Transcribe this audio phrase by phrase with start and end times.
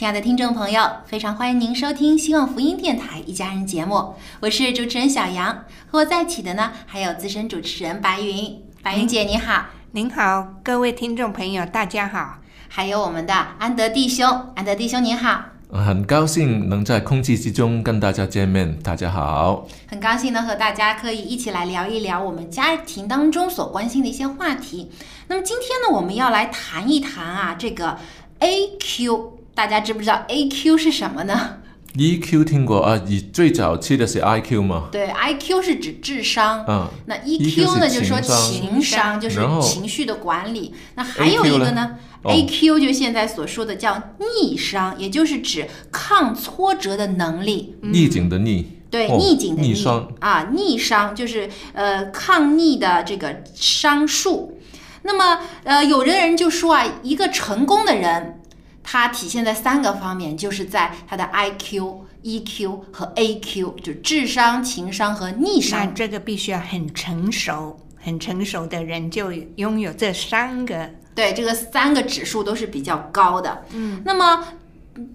[0.00, 12.38] 亲爱的听众朋友，非常欢迎您收听希望福音电台一家人节目，我是主持人小杨，和我在一起的呢还有资深主持人白云，白云姐你好，您好，各位听众朋友，大家好。
[12.68, 19.68] 还有我们的安德弟兄，安德弟兄您好，很高兴能在空气之中跟大家见面，大家好。
[19.86, 24.90] 很高兴呢和大家可以一起来聊一聊我们家庭当中所关心的一些话题。
[25.28, 27.98] 那么今天呢，我们要来谈一谈啊这个
[28.40, 31.58] AQ，大家知不知道 AQ 是什么呢
[31.94, 32.98] ？EQ 听过啊？
[33.06, 34.88] 你最早期的是 IQ 吗？
[34.90, 40.72] 对，IQ 是指智商，嗯，那 EQ 呢，是就是说情商，就是情绪的管理。
[40.94, 47.76] 那还有一个呢哦，AQ 就现在所说的叫逆商，也就是指抗挫折的能力。
[47.82, 48.78] 逆境的逆。
[48.90, 54.58] 对，哦逆境的逆商啊，逆商就是呃抗逆的这个商数。
[55.02, 58.39] 那么呃，有的人就说啊，一个成功的人，
[58.82, 65.94] 他体现在三个方面，就是在它的 IQ、EQ 和 AQ，就智商、情商和逆那商。
[65.94, 70.90] 这个必须要很成熟，很成熟的人就拥有这三个。
[71.14, 73.64] 对，这个三个指数都是比较高的。
[73.72, 74.48] 嗯，那么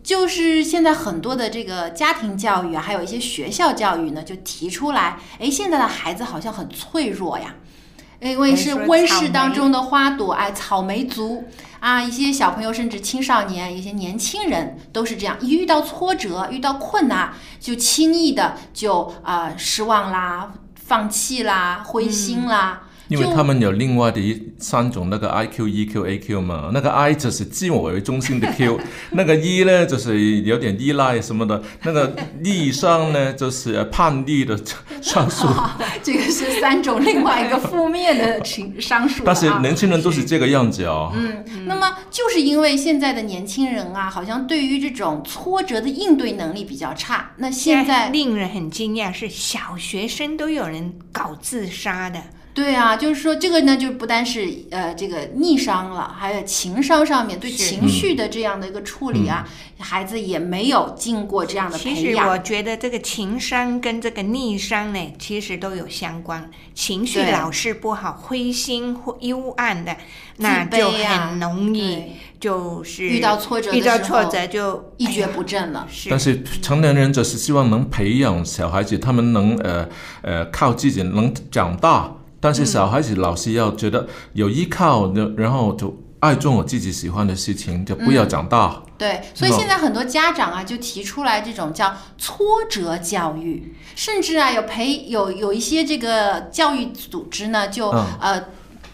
[0.03, 7.55] 就是现在很多的这个家庭教育啊，还有一些学校教育呢，就提出来，哎，现在的孩子好像很脆弱呀。
[8.21, 11.43] 因为是温室当中的花朵，哎，草莓族
[11.85, 22.84] 啊，一些小朋友甚至青少年，一些年轻人都是这样，一遇到挫折、遇到困难，就轻易的就啊、失望啦、放弃啦、灰心啦。
[23.07, 28.79] 因为他们有另外的一三种那个 IQ、EQ、AQ 嘛，那个 I 就是自我为中心的 Q，
[29.11, 34.59] 那个 E 呢就是有点依赖什么的，那个 E 上呢就是叛逆的
[35.01, 35.47] 商数。
[36.01, 39.25] 这个是三种另外一个负面的情商数啊。
[39.25, 41.11] 但是年轻人都是这个样子哦。
[41.15, 47.31] 嗯，那么就是因为现在的年轻人啊，好像对于这种挫折的应对能力比较差。
[47.37, 52.19] 那现在令人很惊讶是，小学生都有人搞自杀的。
[52.55, 59.45] 对啊，就是说这个呢，就不单是呃这个逆商了，还有情商上面对情绪的这样的一个处理啊，
[59.77, 62.25] 孩子也没有经过这样的培养。
[62.25, 66.49] 实我觉得这个情商跟这个逆商呢，其实都有相关。
[66.73, 69.97] 情绪老是不好，灰心或幽暗的，
[70.37, 72.03] 那自就很容易
[72.39, 75.85] 就是遇到挫折遇到挫折就一蹶不振了。
[75.91, 79.89] 是但是成年人就是希望能培养小孩子，他们能呃
[80.21, 82.15] 呃靠自己能长大。
[82.45, 88.83] 但是小孩子老是要觉得有依靠，然后就爱做我自己喜欢的事情，就不要长大。
[88.99, 98.05] 对，所以现在很多家长啊，就提出来这种叫挫折教育，甚至啊有培有有一些这个教育组织呢，就、嗯。
[98.21, 98.43] 呃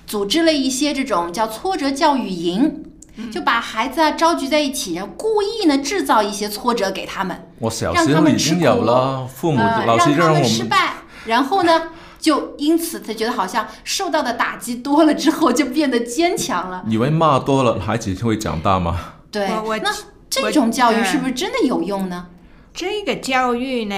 [0.07, 2.85] 组织了一些这种叫挫折教育营。
[3.31, 10.93] 就把孩子啊召集在一起，然后故意呢制造一些挫折给他们，我小让时候已经有了，父母呃，老师让让我们失败，
[11.25, 11.89] 然后呢，
[12.21, 16.85] 就因此他觉得好像受到的打击多了之后，就变得坚强了。
[16.87, 19.15] 以为骂多了孩子会长大吗？
[19.31, 19.47] 对，
[19.81, 19.91] 那
[20.29, 22.27] 这种教育是不是真的有用呢？
[22.73, 23.95] 这个教育呢，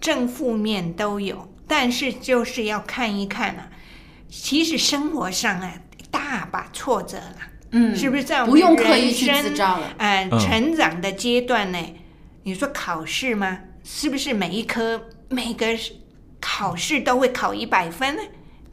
[0.00, 3.68] 正负面都有，但是就是要看一看啊。
[4.28, 5.74] 其实生活上啊，
[6.10, 7.36] 大把挫折了，
[7.70, 9.86] 嗯，是不是在我们不用刻意去人生自照了。
[9.98, 11.78] 呃，嗯成长的阶段呢，
[12.42, 13.60] 你说考试吗？
[13.84, 15.66] 是不是每一科每个
[16.46, 18.22] 考试都会考一百分呢？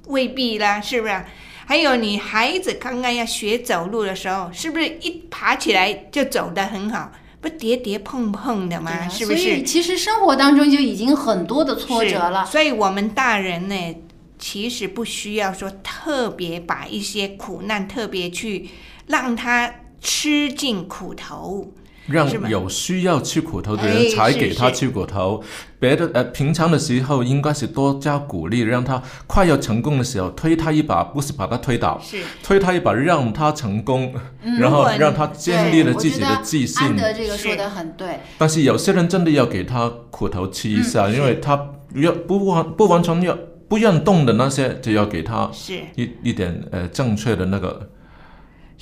[0.08, 1.24] 未必啦，是不是？
[1.66, 7.14] 还有你孩子刚刚要学走路的时候，是不是一爬起来就走得很好？
[7.40, 9.08] 不跌跌碰碰的吗？
[9.08, 9.64] 是不所以是？
[9.64, 12.46] 其实生活当中就已经很多的挫折了。
[12.46, 13.96] 所以我们大人呢，
[14.38, 18.70] 其实不需要说特别把一些苦难特别去
[19.08, 21.72] 让他吃尽苦头。
[22.08, 25.44] 让有需要吃苦头的人才给他吃苦头，
[25.80, 32.18] 别的呃平常的时候应该是多加鼓励，让他快要成功的时候推他一把，不是把他推倒，是。
[32.44, 34.14] 推他一把让他成功，
[34.60, 36.98] 然后让他建立了自己的自我觉得安信。
[36.98, 43.38] 德这个说的很对，但是有些人真的要给他苦头吃一下，嗯因为他要不完不完全要
[43.68, 45.80] 不愿动的那些，就要给他是。
[45.96, 47.90] 一一点呃正确的那个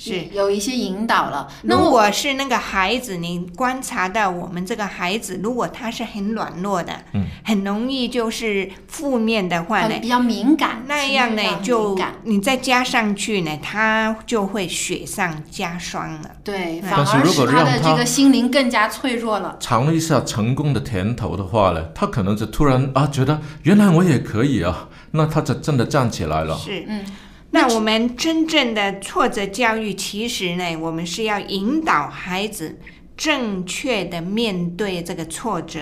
[0.00, 0.24] 是。
[0.32, 1.46] 有一些引导了。
[1.64, 16.30] 那如果是那个孩子，你观察到我们这个孩子，如果他是很软弱的，嗯很容易就是负面的话呢，比较敏感，那样呢就你再加上去呢，他就会雪上加霜了。
[16.42, 19.56] 对，反而是如果使他的这个心灵更加脆弱了。
[19.60, 26.56] 尝了一下成功的甜头的话呢，他可能就突然啊觉得原来我也可以啊，那他就真的站起来了。
[26.56, 27.04] 是，嗯，
[27.52, 32.78] 那我们真正的挫折教育，其实呢，我们是要引导孩子
[33.16, 35.80] 正确的面对这个挫折，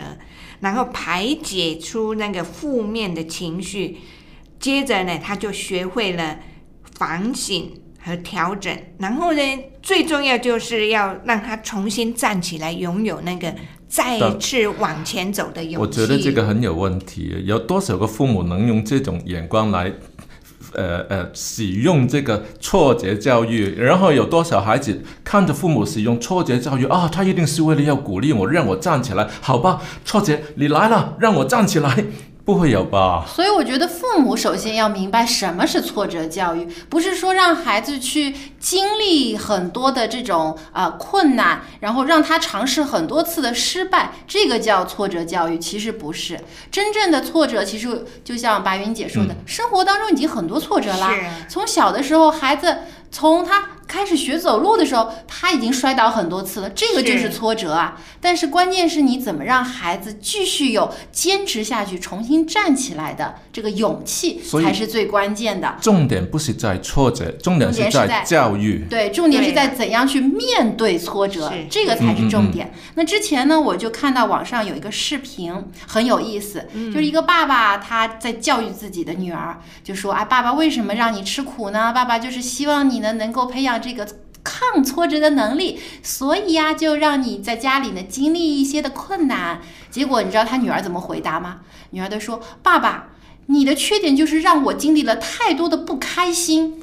[0.61, 3.99] 然后排解出那个负面的情绪，
[4.59, 6.39] 接着呢，他就学会了
[6.97, 7.71] 反省
[8.03, 9.41] 和调整，然后呢，
[9.83, 13.55] 最重要就是要让他重新站起来，拥有那个
[13.87, 15.77] 再次往前走的勇气。
[15.79, 19.93] 我觉得这个很有问题，有多少个父母能用这种眼光来，
[20.75, 23.75] 呃呃，使用这个挫折教育？
[23.77, 27.09] 然后有多少孩子看着父母使用挫折教育啊？
[27.09, 29.81] 他一定是为了要鼓励我，让我站起来，好吧？
[30.05, 32.05] 挫折，你来了，让我站起来，
[32.49, 33.27] 不会有吧？
[33.29, 45.59] 所以我觉得父母首先要明白什么是挫折教育，不是说让孩子去经历很多的这种呃困难，然后让他尝试很多次的失败，这个叫挫折教育。
[45.59, 46.41] 其实不是，
[46.71, 51.13] 真正的挫折其实就像白云姐说的，嗯生活当中已经很多挫折啦。
[51.51, 52.79] 从小的时候，孩子
[53.11, 58.01] 从他开始学走路的时候，他已经摔倒很多次了，这个就是是挫折啊。
[58.21, 65.77] 但是关键是你怎么让孩子继续有坚持下去、重新站起来的这个勇气，才是最关键的。
[65.81, 68.85] 重点不是在挫折，重点是在教育。
[68.91, 72.73] 对，重点是在怎样去面对挫折，这个才是重点。
[72.95, 75.53] 那之前呢，我就看到网上有一个视频，
[75.87, 81.93] 很有意思，就是一个爸爸他在教育自己的女儿，就说：“哎，爸爸为什么让你吃苦呢？
[81.93, 84.07] 爸爸就是希望你呢能够培养这个。”
[84.45, 89.61] 抗挫折的能力，所以呀、就让你在家里呢经历一些的困难。
[89.91, 91.59] 结果你知道他女儿怎么回答吗？
[91.91, 93.09] 女儿都说：“爸爸，
[93.47, 96.83] 你的缺点就是让我经历了太多的不开心，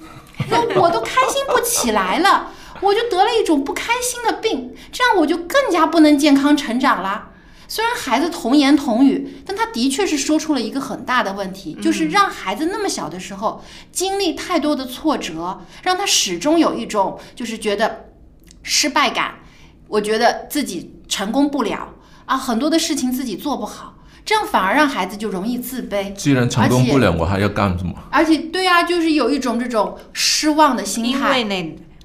[0.51, 2.51] 那我都开心不起来了，
[2.81, 7.31] 我就得了一种不开心的病，这样我就更加不能健康成长啦。
[7.67, 18.05] 虽然孩子童言童语，但他的确是说出了一个很大的问题，就是让孩子那么小的时候经历太多的挫折，让他始终有一种就是觉得
[18.63, 19.35] 失败感，
[19.87, 21.93] 我觉得自己成功不了
[22.25, 26.13] 啊，很多的事情自己做不好，这样反而让孩子就容易自卑。
[26.13, 27.93] 既然成功不了，我还要干什么？
[28.11, 31.43] 而且，对啊，就是有一种这种失望的心因态。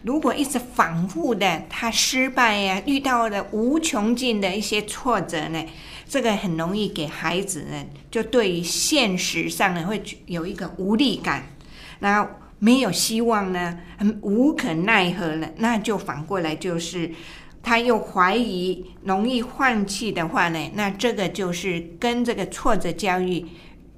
[0.02, 5.64] 如果一直反复的他失败呀、遇到了无穷尽的一些挫折呢，
[6.08, 11.44] 这个很容易给孩子呢，就对于现实上呢会有一个无力感，
[11.98, 12.28] 那
[12.58, 17.12] 没有希望呢，很无可奈何了，那就反过来就是。
[17.62, 23.46] 他又怀疑，容易放弃的话呢，那这个就是跟这个挫折教育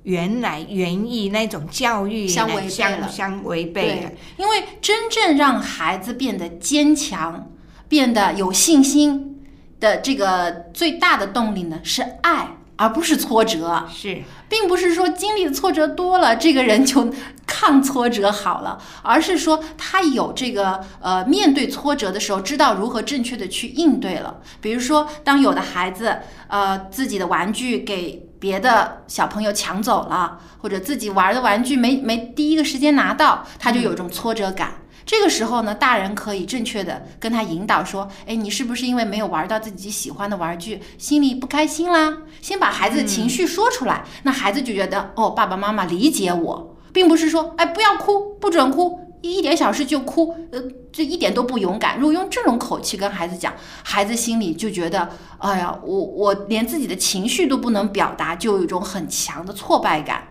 [0.05, 7.51] 原来原意那种教育相违背了相相违背了。，因为真正让孩子变得坚强、
[7.89, 9.41] 变得有信心
[9.79, 13.87] 的这个最大的动力呢，是爱，而不是挫折。
[13.93, 17.11] 是并不是说经历的挫折多了，这个人就
[17.47, 24.41] 抗挫折好了，而是说他有这个呃面对挫折的时候，知道如何正确的去应对了。
[24.61, 26.19] 比如说，当有的孩子
[26.49, 34.73] 呃自己的玩具给别的小朋友抢走了，或者自己玩的玩具没没第一个时间拿到，他就有一种挫折感。
[35.07, 50.61] 这个时候呢，大人可以正确的跟他引导说：“哎，你是不是因为没有玩到自己喜欢的玩具，心里不开心啦？”先把孩子的情绪说出来，那孩子就觉得哦，爸爸妈妈理解我，并不是说哎不要哭，不准哭，一点小事就哭，呃，
[50.91, 51.99] 这一点都不勇敢。
[51.99, 60.29] 如果用这种口气跟孩子讲，孩子心里就觉得，哎呀，我我连自己的情绪都不能表达，就有一种很强的挫败感。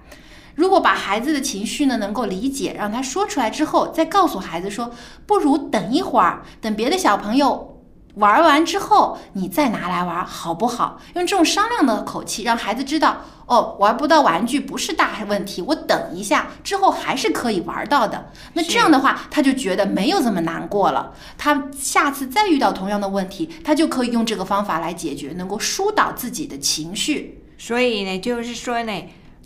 [0.56, 4.92] 如果把孩子的情绪呢能够理解，让他说出来之后，再告诉孩子说，
[5.26, 7.71] 不如等一会儿，等别的小朋友
[8.16, 11.00] 玩完之后，你再拿来玩，好不好？
[11.16, 18.32] 用这种商量的口气，让孩子知道，哦，玩不到玩具不是大问题，我等一下之后还是可以玩到的。
[18.54, 21.14] 那这样的话，他就觉得没有这么难过了。
[21.38, 27.44] 他下次再遇到同样的问题，他就可以用这个方法来解决，能够疏导自己的情绪。
[27.58, 28.92] 所以呢，就是说呢。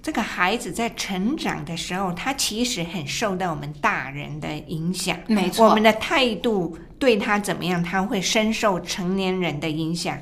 [0.06, 5.18] 这个孩子在成长的时候，他其实很受到我们大人的影响。
[5.26, 10.18] 没错，我们的态度对他怎么样，他会深受成年人的影响。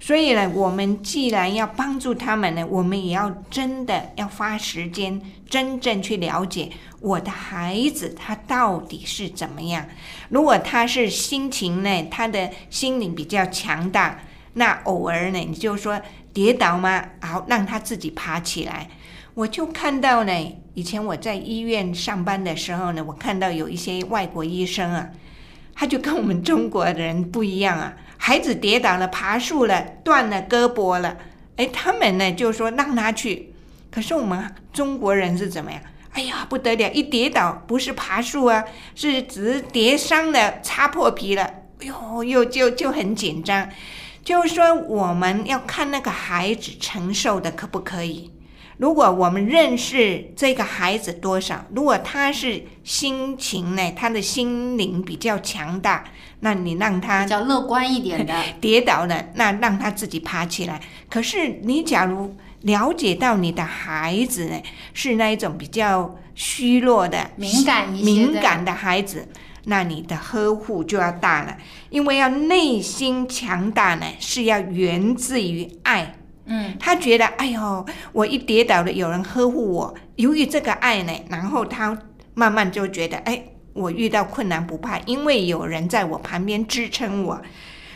[0.00, 6.70] 所以呢，我们既然要帮助他们呢，我们也要真的要花时间，真正去了解
[7.00, 9.86] 我的孩子他到底是怎么样。
[10.28, 14.20] 如果他是心情呢，他的心灵比较强大，
[14.52, 16.00] 那偶尔呢，你就说
[16.32, 17.04] 跌倒吗？
[17.20, 18.88] 好，让他自己爬起来。
[19.34, 25.08] 我就看到呢，以前我在医院上班的时候呢，我看到有一些外国医生啊，
[25.78, 27.94] 他就跟我们中国人不一样啊。
[28.16, 31.16] 孩子跌倒了，爬树了，断了胳膊了，
[31.54, 33.54] 哎，他们呢就说让他去。
[33.88, 35.80] 可是我们中国人是怎么样？
[36.14, 38.64] 哎呀，不得了，一跌倒不是爬树啊，
[38.96, 41.44] 是只是跌伤了，擦破皮了，
[41.80, 43.68] 哎呦，又就就很紧张。
[44.24, 48.32] 就是说，我们要看那个孩子承受的可不可以。
[48.78, 56.04] 如果我们认识这个孩子多少，如果他是心情呢，他的心灵比较强大，
[56.40, 60.80] 那你让他比较乐观一点的 跌倒了，那让他自己爬起来。
[61.10, 64.62] 可是你假如了解到你的孩子呢，
[64.94, 69.26] 是那一种比较虚弱的、敏感一些、敏感的孩子，
[69.64, 71.56] 那你的呵护就要大了，
[71.90, 76.14] 因为要内心强大呢，是要源自于爱。
[76.50, 79.94] 嗯，他觉得，哎呦，我一跌倒了，有人呵护我。
[80.16, 81.96] 由于这个爱呢，然后他
[82.32, 83.42] 慢慢就觉得，哎，
[83.74, 87.40] 我遇到困难不怕，因为有人在我旁边支撑我。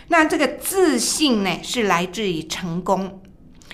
[0.09, 3.23] 那这个自信呢，是来自于成功。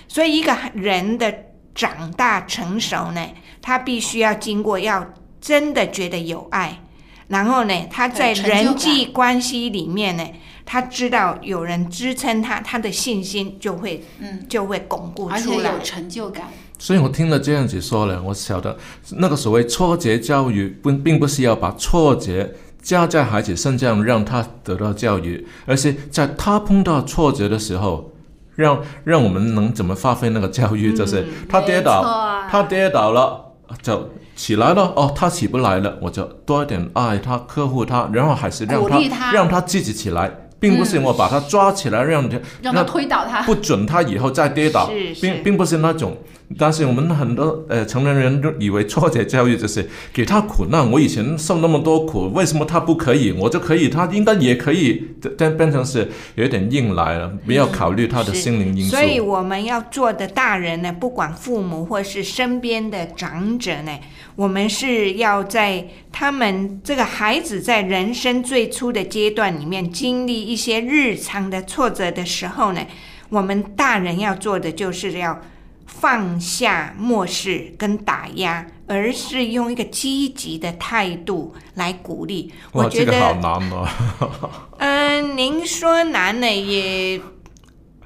[0.07, 1.33] 所以一个人的
[1.75, 3.27] 长大成熟呢，
[3.61, 6.79] 他必须要经过，要真的觉得有爱，
[7.27, 10.25] 然后呢，他在人际关系里面呢。
[10.71, 16.43] 他知道有人支撑他，他的信心就会，嗯，就会巩固出来，而且有成就感。
[16.77, 18.77] 所以我听了这样子说了，我晓得
[19.13, 22.51] 那个所谓挫折教育，并并不是要把挫折
[22.83, 28.11] 加在孩子身上让他得到教育，而是在他碰到挫折的时候，
[28.55, 32.03] 让让我们能怎么发挥那个教育，就是他跌倒，
[32.51, 40.31] 他跌倒了就起来了，哦，他起不来了，我就多一点爱他，呵护他，然后还是让他让他自己起来。
[40.59, 44.89] 并不是我把他抓起来，让他让他推倒他，不准他以后再跌倒，
[45.21, 46.17] 并并不是那种。
[46.57, 50.91] 但是我们很多呃成年人都以为挫折教育就是给他苦难。
[50.91, 53.87] 我以前受那么多苦，为什么他不可以，我就可以？
[53.87, 55.09] 他应该也可以。
[55.37, 58.95] 但变成是有点硬来了，不要考虑他的心灵因素。
[58.95, 63.99] 所以我们要做的大人呢，不管父母或是身边的长者呢，
[64.35, 72.81] 我们是要在他们这个孩子在人生最初的阶段里面经历一些日常的挫折的时候呢，
[73.29, 75.39] 我们大人要做的就是要。
[75.89, 82.53] 放下漠视跟打压，而是用一个积极的态度来鼓励。
[82.71, 83.89] 我觉得好难哦。
[84.77, 87.19] 嗯，您说难呢，也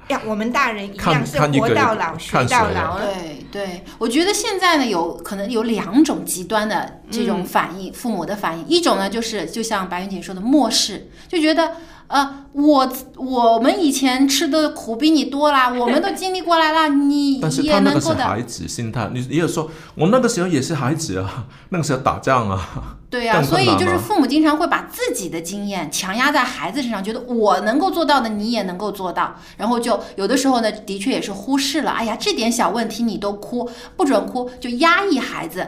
[0.08, 3.00] 要我们大人一样是活到老学到老。
[3.00, 8.66] 对对，我觉得现在呢，有可能有两种极端的这种反应，父母的反应。
[8.66, 11.74] 一种呢，就是就像白云姐说的，漠视，就觉得。
[12.14, 22.98] 呃，我我们以前吃的苦比你多啦，我们都经历过来了，你 但是他那个是孩子心态，你也有说，我那个时候也是孩子啊，那个时候打仗啊。
[23.10, 33.68] 对呀，所以就是父母经常会把自己的经验强压在孩子身上，觉得我能够做到的，你也能够做到，然后就有的时候呢，的确也是忽视了，哎呀，这点小问题你都哭，
[33.98, 35.68] 不准哭，就压抑孩子。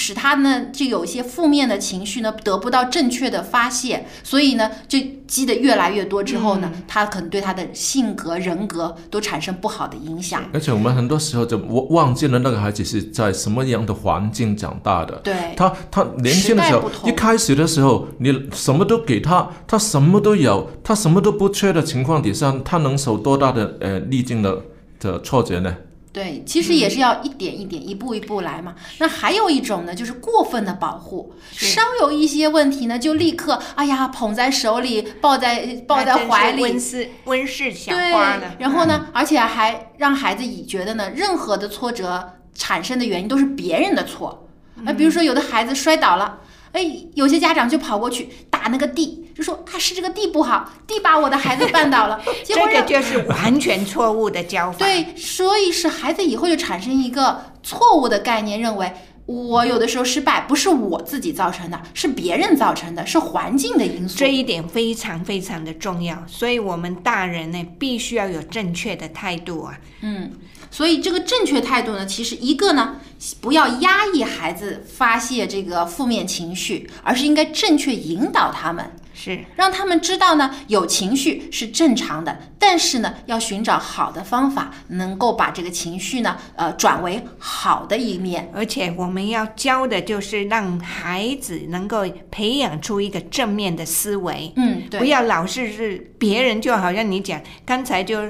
[0.00, 10.42] 使他呢，就有一些负面的情绪呢，得不到正确的发泄，所以呢，就积得越来越多之后呢，他可能对他的性格、人格都产生不好的影响。
[10.52, 15.14] 而且我们很多时候就忘忘记了那个孩子是在什么样的环境长大的。
[15.22, 24.62] 对，他他年轻的时候，一开始的时候，你什么都给他，他什么都有，他什么都不缺的情况底下，他能受多大的呃逆境的
[24.98, 25.76] 的挫折呢？
[26.12, 28.74] 对，其实也是要一点一点、一步一步来嘛。
[28.98, 44.48] 那还有一种呢，就是过分的保护，稍有一些问题呢，就立刻哎呀捧在手里，抱在抱在怀里，温室温室小对花了。，然后呢，而且还让孩子以觉得呢，任何的挫折产生的原因都是别人的错。
[44.82, 46.40] 那比如说有的孩子摔倒了。
[46.72, 54.76] 哎，有些家长就跑过去打那个地，就说啊是这个地不好，地把我的孩子绊倒了， 结这个果让就是完全错误的教法。
[54.84, 58.92] 对，所以使孩子以后就产生一个错误的概念，认为
[59.24, 64.18] 我有的时候失败不是我自己造成的，是别人造成的，是环境的因素。
[64.18, 69.78] 这一点非常非常的重要，所以我们大人呢必须要有正确的态度啊。
[70.02, 70.32] 嗯，
[70.70, 72.96] 所以这个正确态度呢，其实一个呢，
[73.40, 78.92] 不要压抑孩子发泄这个负面情绪，而是应该正确引导他们。
[79.12, 88.50] 是，让他们知道呢，有情绪是正常的，但是呢，要寻找好的方法，能够把这个情绪呢，呃，转为好的一面。
[88.54, 98.22] 而且我们要教的就是让孩子能够培养出一个正面的思维，嗯，对，不要老是是别人就好像你讲刚才就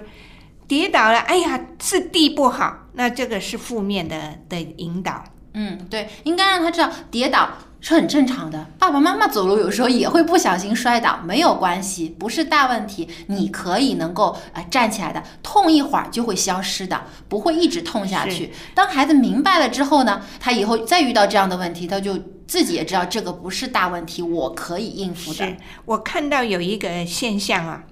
[0.70, 5.24] 跌倒了，哎呀是地不好，那这个是负面的的引导。
[5.54, 7.48] 嗯，对，应该让他知道跌倒
[7.80, 8.68] 是很正常的。
[8.78, 13.08] 爸爸妈妈走路有时候也会不小心摔倒，没有关系，不是大问题。
[13.26, 18.52] 你可以能够呃站起来的，痛一会儿就会消失的，不会一直痛下去。
[18.72, 25.56] 当孩子明白了之后呢，他以后再遇到这样的问题，他就自己也知道这个不是大问题，我可以应付的是。
[25.84, 27.82] 我看到有一个现象啊，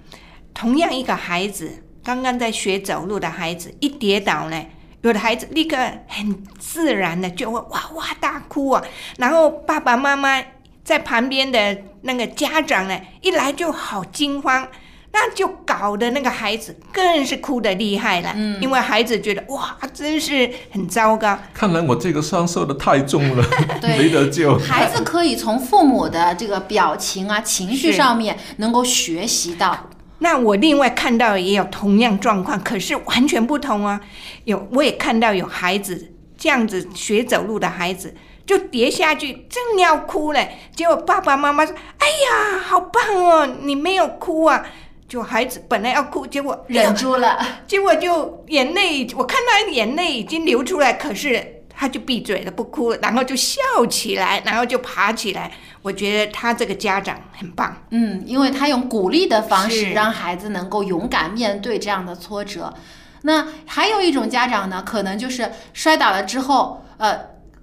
[0.54, 4.64] 同样一个孩子，刚刚在学走路的孩子，一跌倒呢，
[5.02, 8.82] 有的孩子立刻很自然的就会哇哇大哭啊，
[9.18, 10.42] 然后爸爸妈妈
[10.82, 14.66] 在旁边的那个家长呢，一来就好惊慌。
[15.10, 21.36] 那就搞得那个孩子更是哭得厉害了，嗯因为孩子觉得哇，真是很糟糕。
[21.52, 23.44] 看来我这个伤受的太重了，
[23.82, 24.56] 对没得救。
[24.58, 29.90] 孩子可以从父母的这个表情啊、情绪上面能够学习到。
[30.20, 34.00] 那我另外看到也有同样状况，可是完全不同啊。
[34.44, 38.14] 有我也看到有孩子这样子学走路的孩子，
[38.46, 44.64] 就跌下去，正要哭嘞，结果爸爸妈妈说：“哎呀，好棒哦，你没有哭啊！”
[45.08, 55.52] 就孩子本来要哭，结果忍住了，结果就眼泪，我看他眼泪已经流出来，可是他就闭嘴了，不哭了，然后就笑起来，然后就爬起来。
[55.80, 57.84] 我觉得他这个家长很棒。
[57.90, 62.74] 嗯，因为他用鼓励的方式让孩子能够勇敢面对这样的挫折。
[63.22, 67.16] 那还有一种家长呢，可能就是摔倒了之后，呃，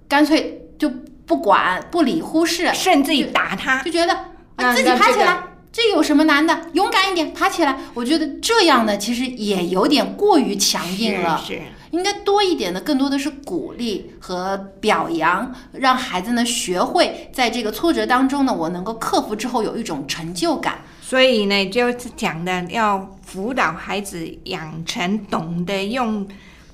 [0.08, 0.90] 干脆就
[1.26, 4.16] 不管、不理、忽视，甚至于打他，就觉得、
[4.56, 5.42] 那啊、自己爬起来。
[5.70, 6.58] 这有什么难的？
[6.72, 7.76] 勇敢一点，爬起来。
[7.92, 11.38] 我觉得这样呢，其实也有点过于强硬了。
[11.46, 20.78] 是是应该多一点的，更多的是鼓励和表扬，让孩子呢学会在这个挫折当中呢，我能够克服之后有一种成就感。
[21.00, 26.26] 所以呢，就是讲的要辅导孩子养成懂得用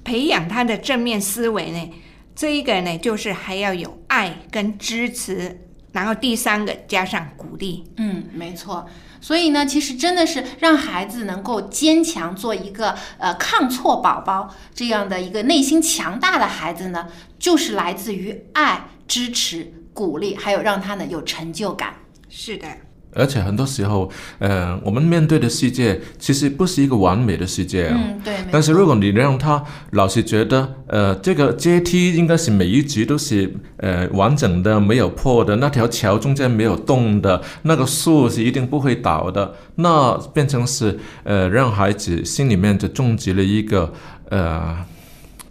[0.03, 1.91] 培养他的正面思维呢。
[2.35, 5.61] 这一个呢，就是还要有爱跟支持，
[5.93, 7.85] 然后第三个加上鼓励。
[7.99, 8.87] 嗯，没错。
[9.23, 17.07] 所以呢，其实真的是让孩子能够坚强，做一个呃抗挫宝宝这样的一个内心强大的孩子呢，
[17.39, 21.95] 就是来自于爱、支持、鼓励，还有让他呢有成就感。
[22.29, 22.67] 是的，
[23.15, 27.97] 而且很多时候，呃，我们面对的世界其实不是一个完美的世界啊。
[27.97, 28.35] 嗯，对。
[28.51, 43.93] 但是如果你让他老是觉得，呃，这个阶梯应该是每一级都是呃完整的，没有破的，那条桥中间没有洞的，那个树是一定不会倒的，那变成是呃让孩子心里面就种植了一个
[44.31, 44.77] 呃。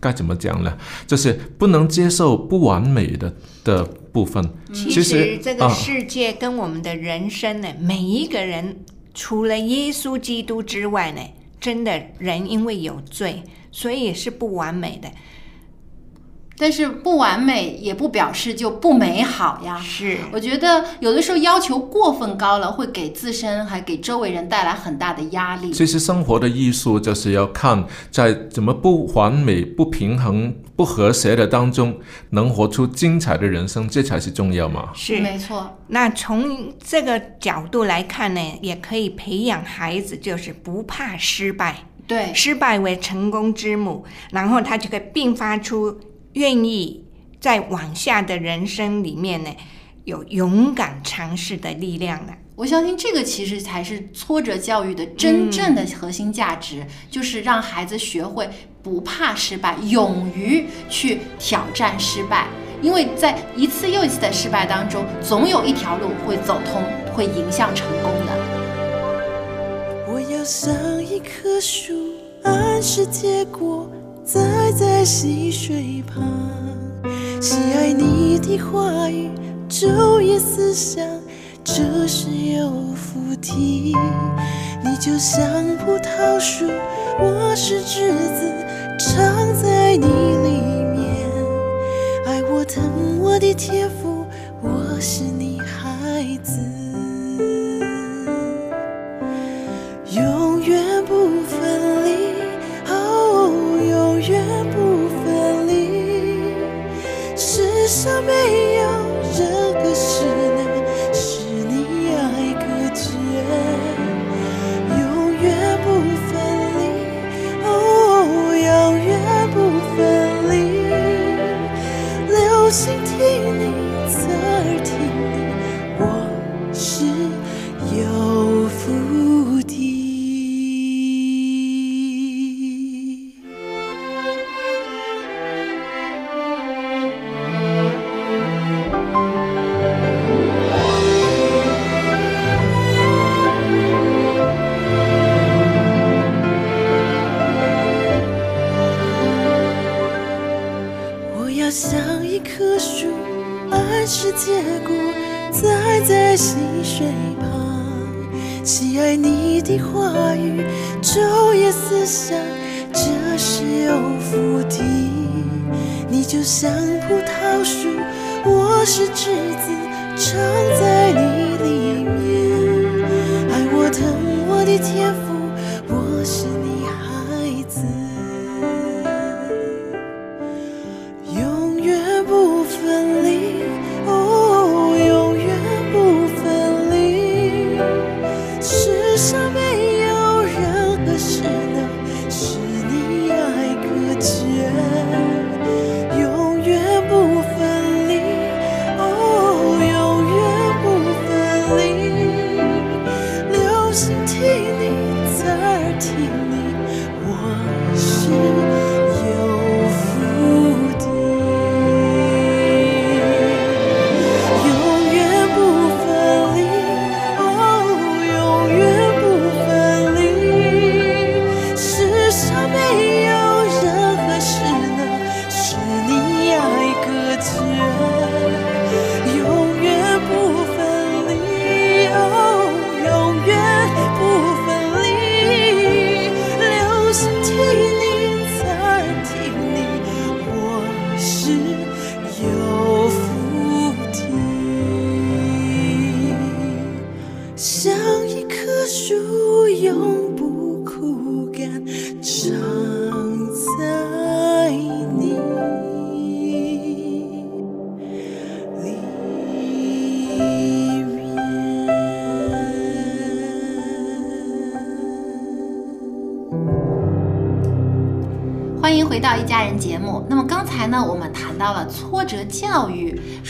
[0.03, 0.73] 该怎么讲呢？
[1.05, 3.31] 就是不能接受不完美的
[3.63, 4.43] 的部分。
[4.73, 11.21] 其其实实这个啊世界跟我们的人生呢，每一个人除了耶稣基督之外呢，
[11.59, 15.09] 真的人因为有罪，所以是不完美的。
[16.61, 19.79] 但是不完美也不表示就不美好呀。
[19.81, 25.71] 是我觉得有的时候要求过分高了，会给自身还给周围人带来很大的压力。
[25.73, 34.89] 其实生活的艺术就是要看在怎么不完美、不平衡、不和谐的当中，能活出精彩的人生，这才是重要嘛。
[34.93, 35.79] 是，没错。
[35.87, 45.99] 那从这个角度来看呢，也可以培养孩子，就是不怕失败，对，失败为成功之母，然后他就可以并发出
[46.33, 47.03] 愿意
[47.39, 49.49] 在往下的人生里面呢，
[50.05, 52.33] 有勇敢尝试的力量了。
[52.55, 58.47] 我相信这个其实才是挫折教育的真正的核心价值，就是让孩子学会
[58.83, 62.47] 不怕失败，勇于去挑战失败。
[62.81, 68.31] 因为在一次又一次的失败当中，总有一条路会走通，会迎向成功的。
[70.07, 71.93] 我要像一棵树，
[72.43, 73.89] 按时结果，
[74.23, 76.23] 栽在溪水旁，
[77.41, 79.29] 喜爱你的话语，
[79.67, 81.03] 昼夜思想，
[81.63, 83.95] 这是有福的。
[84.83, 85.43] 你就像
[85.77, 86.67] 葡萄树，
[87.19, 88.51] 我是枝子，
[88.99, 90.61] 长在你里
[90.93, 91.27] 面，
[92.25, 94.25] 爱我疼我的天赋，
[94.61, 96.80] 我是你孩子。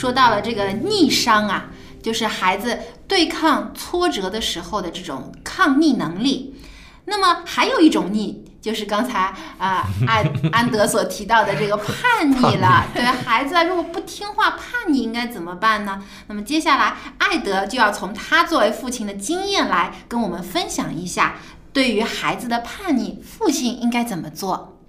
[0.01, 1.67] 说到了这个逆商啊，
[2.01, 2.75] 就是孩子
[3.07, 6.55] 对抗挫折的时候的这种抗逆能力。
[7.05, 12.87] 那么还有一种逆，就是刚才啊安 安德所提到的这个叛逆了。
[12.95, 16.01] 对孩子啊，如果不听话叛逆，应该怎么办呢？
[16.25, 21.35] 那么接下来艾德就要从他作为父亲的经验来跟我们分享一下，
[21.71, 24.79] 对于孩子的叛逆，父亲应该怎么做。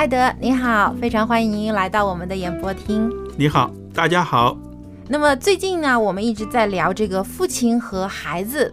[0.00, 3.12] 艾德，你好，非常欢迎您来到我们的演播厅。
[3.36, 4.56] 你好，大家好。
[5.06, 8.72] 那么最近呢，我们一直在聊这个父亲和孩子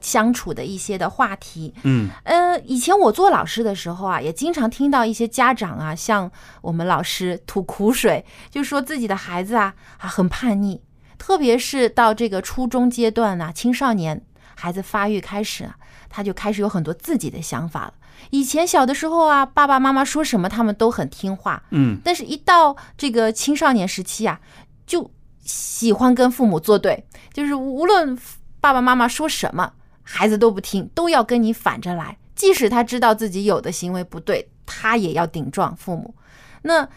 [0.00, 1.74] 相处的一些的话题。
[1.82, 6.30] 嗯，呃，以前我做老师的时候啊，也经常听到一些家长啊，向
[6.62, 10.80] 我们老师吐苦水，就说自己的孩子啊啊很叛逆，
[11.18, 15.74] 特别是到这个初中阶段呢、青少年孩子发育开始啊，
[16.08, 17.94] 他就开始有很多自己的想法了。
[18.30, 24.40] 以前小的时候啊，爸爸妈妈说什么他们都很听话，嗯，但是一到这个青少年时期啊，
[24.86, 28.18] 就喜欢跟父母作对，就是无论
[28.60, 32.18] 爸爸妈妈说什么，孩子都不听，都要跟你反着来。
[32.34, 36.14] 即使他知道自己有的行为不对，他也要顶撞父母。
[36.62, 36.88] 那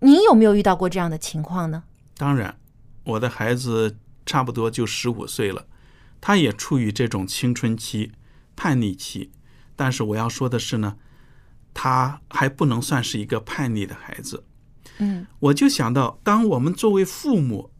[0.00, 1.82] 您有没有遇到过这样的情况呢？
[2.16, 2.56] 当然，
[3.02, 5.66] 我的孩子差不多就十五岁了，
[6.20, 8.12] 他也处于这种青春期、
[8.54, 9.32] 叛逆期。
[9.76, 10.96] 但是我要说的是呢，
[11.72, 14.44] 他还不能算是一个叛逆的孩子。
[14.98, 17.70] 嗯，我就想到，当我们作为父母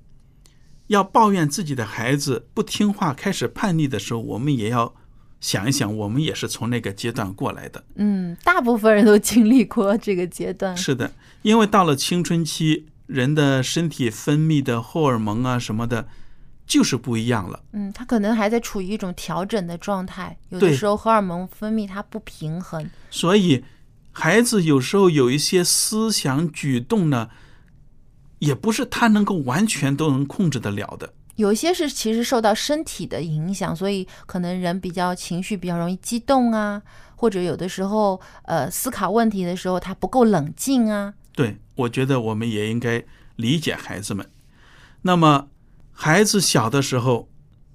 [0.89, 4.95] 要抱怨自己的孩子不听话、开始叛逆的时候，我们也要
[5.41, 7.85] 想一想，我们也是从那个阶段过来的。
[7.95, 10.77] 嗯，大部分人都经历过这个阶段。
[10.77, 16.09] 是的，因为到了青春期，人的身体分泌的荷尔蒙啊什么的，
[16.67, 17.63] 就是不一样了。
[17.73, 22.89] 嗯，他可能还在处于一种调整的状态，有的时候荷尔蒙分泌它不平衡。
[23.11, 23.65] 所以，
[24.13, 27.29] 孩子有时候有一些思想举动呢，
[28.39, 31.13] 也不是他能够完全都能控制得了的。
[31.37, 36.81] 有一些是其实受到身体的影响，所以可能人比较情绪比较容易激动啊，
[37.17, 41.13] 或者有的时候呃思考问题的时候他不够冷静啊。
[41.33, 43.03] 对，我觉得我们也应该
[43.35, 44.31] 理解孩子们。
[45.03, 45.49] 那么，
[45.95, 47.31] 孩子小的时候，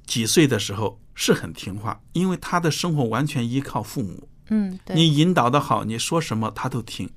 [0.06, 4.28] 几岁的时候是很听话，因为他的生活完全依靠父母。
[4.50, 7.10] 嗯，对，你引导的好，你说什么他都听。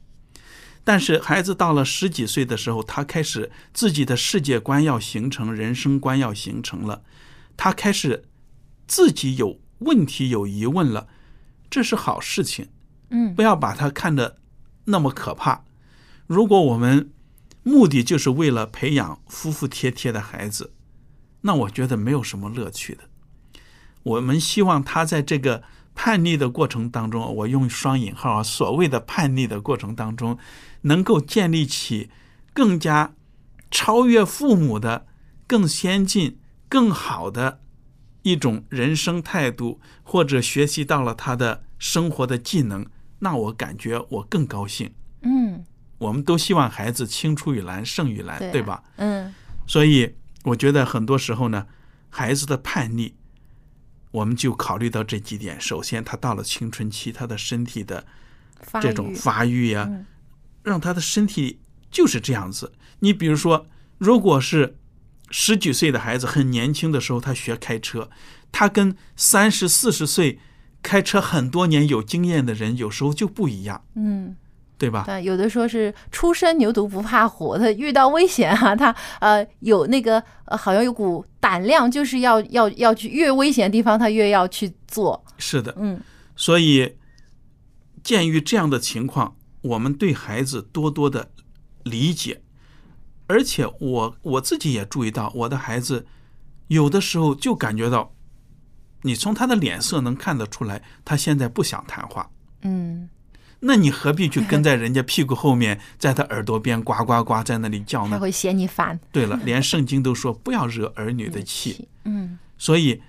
[0.85, 7.03] 但是孩子到了十几岁的时候，他开始自己的世界观要形成，人生观要形成了，
[7.57, 8.25] 他开始
[8.87, 11.09] 自己有问题、有疑问了，
[11.69, 12.69] 这是好事情。
[13.11, 14.39] 嗯不要把他看得
[14.87, 15.65] 那么可怕。
[16.27, 17.11] 如果我们
[17.63, 20.73] 目的就是为了培养服服帖帖的孩子，
[21.43, 23.05] 那我觉得没有什么乐趣的。
[24.03, 25.63] 我们希望他在这个
[25.95, 30.37] 叛逆的过程当中，我用双引号啊，所谓的叛逆的过程当中，
[30.83, 32.11] 能够建立起
[32.53, 33.15] 更加
[33.71, 35.07] 超越父母的、
[35.47, 37.61] 更先进、更好的
[38.23, 42.87] 一种人生态度，或者学习到了他的生活的技能，
[43.21, 44.93] 那我感觉我更高兴。
[45.23, 45.65] 嗯，
[45.99, 48.83] 我们都希望孩子青出于蓝胜于蓝，对吧？
[48.97, 49.33] 嗯
[49.65, 51.67] 所以我觉得很多时候呢，
[52.11, 53.13] 孩子的叛逆，
[54.11, 55.61] 我们就考虑到这几点。
[55.61, 58.05] 首先，他到了青春期，他的身体的
[58.81, 60.07] 这种发育呀、嗯
[60.65, 61.59] 让他的身体
[61.91, 62.73] 就是这样子。
[63.01, 63.67] 你比如说，
[63.99, 64.77] 如果是
[65.31, 68.09] 十几岁的孩子很年轻的时候，他学开车，
[68.53, 70.39] 他跟三十四十岁
[70.81, 74.37] 开车很多年有经验的人，有时候就不一样，嗯。
[74.83, 75.05] 对吧？
[75.07, 85.25] 对，有的说是初生牛犊不怕虎，他遇到危险啊，他呃有那个呃好像有股胆量，就是要要要去越危险的地方，他越要去做。
[85.39, 86.01] 是的，嗯
[86.35, 86.97] 所以，
[88.03, 91.31] 鉴于这样的情况，我们对孩子多多的
[91.85, 92.43] 理解，
[93.29, 96.05] 而且我我自己也注意到，我的孩子
[96.67, 98.13] 有的时候就感觉到，
[99.03, 102.29] 你从他的脸色能看得出来，他现在不想谈话。
[102.63, 103.09] 嗯，
[103.65, 108.17] 那你何必去跟在 人家屁股后面，在他耳朵边呱呱呱在那里叫呢？
[108.17, 108.99] 他会嫌你烦。
[109.13, 111.89] 对了， 连圣经都说不要惹儿女的气。
[112.05, 113.01] 嗯所以，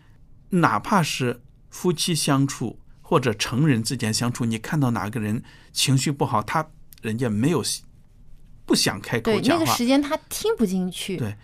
[0.49, 6.67] 哪怕是夫妻相处或者成人之间相处，你看到哪个人情绪不好，他
[7.01, 7.63] 人家没有
[8.65, 11.17] 不想开口对，讲话，那个时间他听不进去。
[11.17, 11.35] 对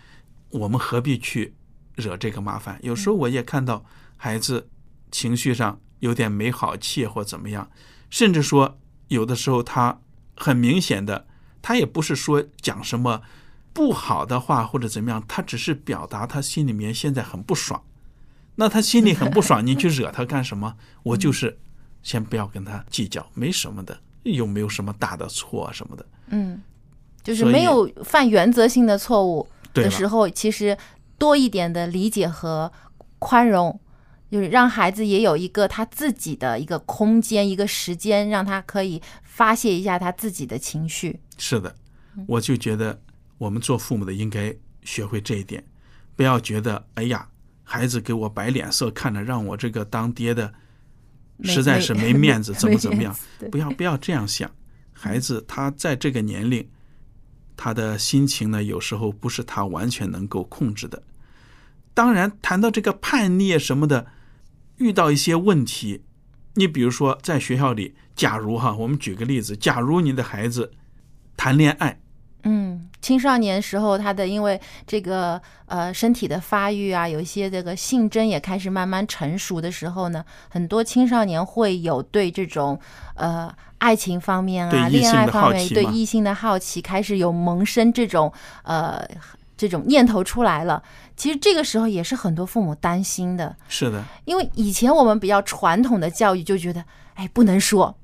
[0.50, 1.54] 我们何必去
[1.96, 2.78] 惹这个麻烦？
[2.82, 3.84] 有时候我也看到
[4.16, 4.68] 孩子
[5.10, 7.70] 情绪上有点没好气或怎么样，
[8.08, 8.78] 甚至说
[9.10, 10.00] 有的时候他
[10.36, 11.26] 很明显的，
[11.60, 13.20] 他也不是说讲什么
[13.72, 17.82] 不好的话或者怎么样，他只是表达他心里面现在很不爽。
[18.54, 20.76] 那他心里很不爽，你去惹他干什么？
[21.02, 21.58] 我就是
[22.02, 26.06] 先不要跟他计较，没什么的，又没有什么大的错啊什么的。
[26.28, 26.62] 嗯，
[27.22, 30.76] 就是没有犯原则性的错误的时候，其实
[31.18, 32.70] 多一点的理解和
[33.18, 33.80] 宽容，
[34.30, 41.18] 就是让孩子也有一个他自己的一个空间、一个时间，让他可以发泄一下他自己的情绪。
[41.36, 41.74] 是的，
[42.26, 43.00] 我就觉得
[43.38, 45.64] 我们做父母的应该学会这一点，
[46.14, 47.28] 不要觉得哎呀，
[47.64, 50.52] 孩子给我摆脸色看着，让我这个当爹的
[51.42, 53.16] 实在是没面子，怎么怎么样？
[53.50, 54.50] 不要不要这样想，
[54.92, 56.68] 孩子他在这个年龄，
[57.56, 61.02] 他的心情呢，有时候不是他完全能够控制的。
[61.92, 64.06] 当然，谈到这个叛逆什么的，
[64.80, 66.02] 遇到一些问题，
[66.54, 70.72] 你比如说在学校里，假如哈，我们举个例子，假如你的孩子
[71.36, 72.00] 谈恋爱，
[72.42, 82.80] 嗯，青少年时候，他的因为这个呃身体的发育啊，有一些这个性征也开始慢慢成熟的时候呢，很多青少年会有对这种
[83.14, 89.06] 呃爱情方面啊、恋爱方面对异性的好奇，开始有萌生这种呃
[89.60, 90.82] 这种念头出来了，
[91.18, 97.94] 其实这个时候也是很多父母担心的，是的，因为以前我们比较传统的教育就觉得，哎，不能说，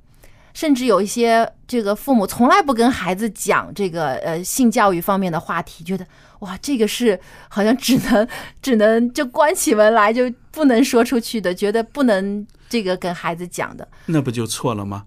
[0.52, 6.06] 甚至有一些这个父母从来不跟孩子讲这个呃性教育方面的话题，觉得
[6.40, 8.28] 哇，这个是好像只能
[8.60, 13.88] 只能就关起门来就不能说出去的，觉得不能这个跟孩子讲的。
[14.04, 15.06] 那不就错了吗？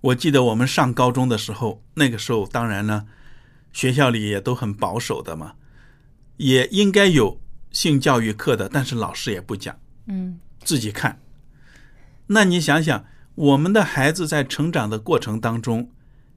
[0.00, 3.04] 我记得我们上高中的时候，那个时候当然呢，
[3.72, 5.54] 学校里也都很保守的嘛，
[6.36, 11.20] 也应该有性教育课的，但是老师也不讲，嗯，自己看。
[12.28, 13.04] 那你想想，
[13.34, 15.90] 我们的孩子在成长的过程当中，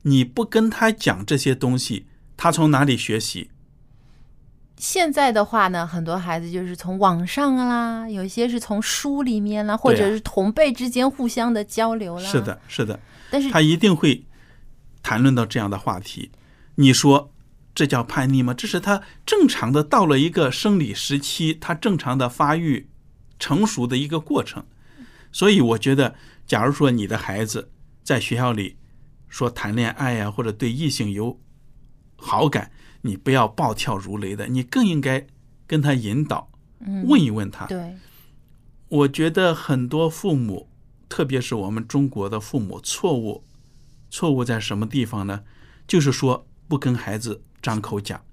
[0.04, 2.06] 你不跟他讲这些东西，
[2.38, 3.52] 他从哪里学习？
[4.78, 12.30] 现在的话呢，很多孩子就是从网上啦，有一些是从书里面啦，或者是同辈之间互相的交流啦。
[12.30, 13.00] 是的，是的。
[13.32, 14.26] 但是他一定会
[15.02, 16.30] 谈论到这样的话题。
[16.76, 17.32] 你说
[17.74, 18.54] 这叫叛逆吗？
[18.54, 22.90] 这是他正常的到了一个生理时期，他正常的发育
[23.38, 24.66] 成熟的一个过程。
[25.32, 27.70] 所以我觉得，假如说你的孩子
[28.04, 28.78] 在学校里
[29.28, 31.40] 说谈恋爱呀、或者对异性有
[32.16, 35.28] 好感，你不要暴跳如雷的，你更应该
[35.68, 37.66] 跟他引导，嗯问一问他。
[37.66, 37.98] 对，
[38.88, 40.70] 我觉得很多父母，
[41.10, 43.44] 特别是我们中国的父母，错误，
[44.10, 45.44] 错误在什么地方呢？
[45.86, 48.24] 就是说不跟孩子张口讲。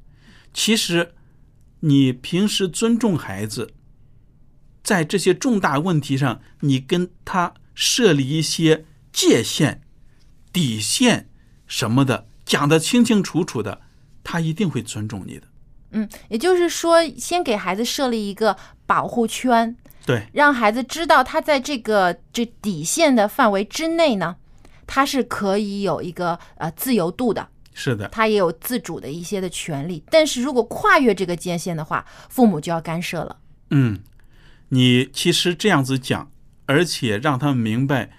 [0.53, 1.14] 其实，
[1.81, 3.73] 你平时尊重孩子，
[4.83, 9.81] 在这些重大问题上，你跟他设立一些界限、
[10.53, 11.29] 底线
[11.66, 13.81] 什么的，讲得清清楚楚的，
[14.23, 15.47] 他一定会尊重你的。
[15.92, 24.37] 嗯，也就是说，先给孩子设立一个保护圈，对，让孩子知道他在这个这底线的范围之内呢，
[24.87, 27.49] 他是可以有一个呃自由度的，
[27.83, 30.05] 是的，他也有自主的一些的权利。
[30.09, 33.40] 但是如果跨越这个界限的话，父母就要干涉了。
[33.71, 34.01] 嗯，
[34.68, 36.31] 你其实这样子讲，
[36.66, 38.12] 而且让他们明白，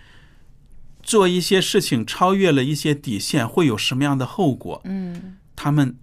[1.01, 5.97] 做一些事情超越了一些底线会有什么样的后果，嗯他们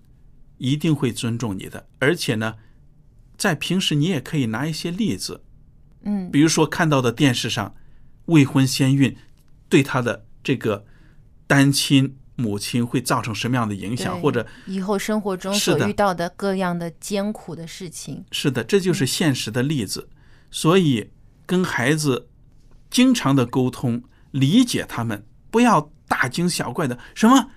[0.59, 1.87] 一定会尊重你的。
[1.99, 2.55] 而且呢，
[3.37, 5.43] 在平时你也可以拿一些例子，
[6.03, 7.75] 嗯比如说看到的电视上
[8.27, 9.15] 未婚先孕
[9.69, 10.87] 对他的这个
[11.47, 18.25] 单亲母亲会造成什么样的影响，或者以后生活中所遇到的各样的艰苦的事情。
[18.33, 20.09] 是的，这就是现实的例子。
[20.51, 21.11] 所以
[21.47, 22.29] 跟孩子
[22.91, 26.99] 经常的沟通，理解他们，不要大惊小怪的。
[27.15, 27.51] 什么？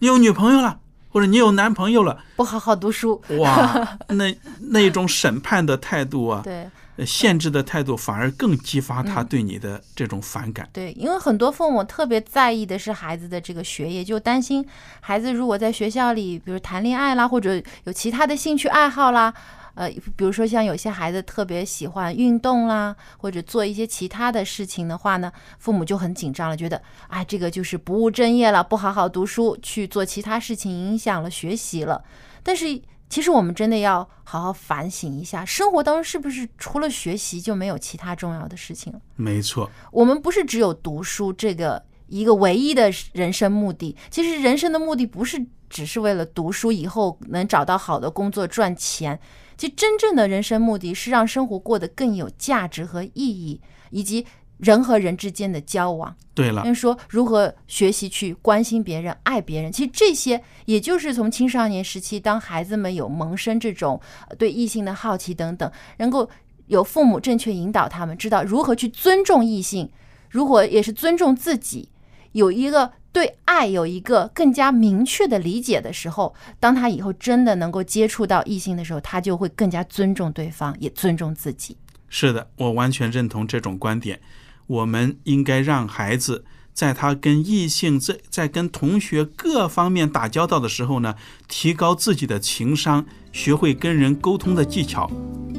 [0.00, 2.22] 你有女朋友了，或者你有男朋友了？
[2.36, 10.68] 不好好读书，哇，那那种审判的态度啊， 对呃限制的态度，反而更激发他对你的这种反感。
[10.72, 14.66] 对，因为很多父母特别在意的是孩子的这个学业，就担心
[15.00, 19.32] 孩子如果在学校里，比如谈恋爱啦，或者有其他的兴趣爱好啦，
[19.74, 25.30] 呃，比如说像有些孩子特别喜欢运动啦，或者做一些其他的事情的话呢，
[25.60, 32.02] 父母就很紧张了，觉得啊，这个就是不务正业了，不好好读书，去做其他事情，影响了学习了。
[32.42, 39.00] 但是其实我们真的要好好反省一下，生活当中是不是除了学习就没有其他重要的事情了？
[39.16, 49.18] 没错，我们不是只有读书这个一个唯一的人生目的，其实人生的目的不是只是为了读书以后能找到好的工作赚钱，
[49.56, 54.26] 其实真正的人生目的是让生活过得更有价值和意义，以及
[54.58, 56.14] 人和人之间的交往。
[56.34, 66.28] 对了因为，说如何学习去关心别人、爱别人，其实这些也就是从青少年时期，当孩子们有萌生这种呃对异性的好奇等等，能够
[66.66, 69.90] 有父母正确引导他们，知道如何去尊重异性，
[70.28, 71.88] 如何也是尊重自己，
[72.32, 81.76] 有一个对爱有一个更加明确的理解的时候，当他以后真的能够接触到异性的时候，他就会更加尊重对方，也尊重自己。
[82.08, 84.20] 是的，我完全认同这种观点。
[84.68, 91.16] 我们应该让孩子在他跟异性在在跟同学各方面打交道的时候呢，
[91.48, 95.10] 提高自己的情商，学会跟人沟通的技巧，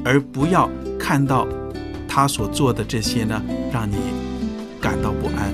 [0.04, 1.46] 而不要看到
[2.08, 3.96] 他所做的这些呢，让你
[4.80, 5.52] 感到不安。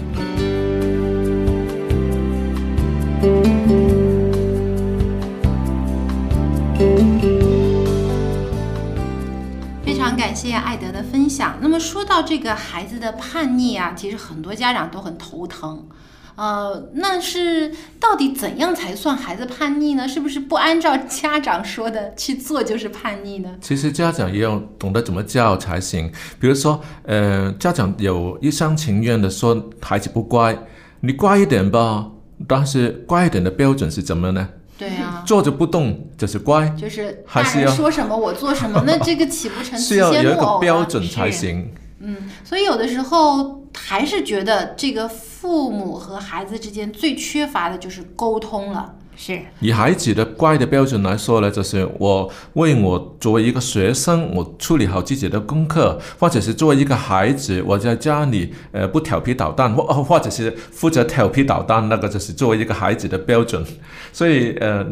[10.27, 11.57] 感谢艾德的分享。
[11.61, 15.87] 那么说到这个孩子的叛逆啊，其实很多家长都很头疼。
[16.35, 20.09] 呃，那是到底怎样才算孩子叛逆呢？
[20.09, 23.55] 是不是不按照家长说的去做就是叛逆呢？
[23.61, 26.11] 其实家长也要懂得怎么教才行。
[26.41, 30.59] 比如说，呃，家长有一厢情愿的说孩子不乖，
[31.03, 32.09] 你乖一点吧。
[32.49, 34.49] 但是乖一点的标准是怎么呢？
[34.79, 40.59] 对啊，坐着不动就是乖，就是大还是要人说什么我做什么， 那这个岂不成是此要有一个？
[40.59, 41.73] 标准才行。
[42.01, 48.95] 嗯，所以有的时候还是觉得这个父母和孩子之间最缺乏的就是沟通了。
[49.17, 63.65] 是以孩子的乖的标准来说呢，就是我为我作为一个学生，我处理好自己的功课，或者是作为一个孩子，我在家里呃不调皮捣蛋，或或者是负责调皮捣蛋，那个就是作为一个孩子的标准。
[64.13, 64.87] 所以呃，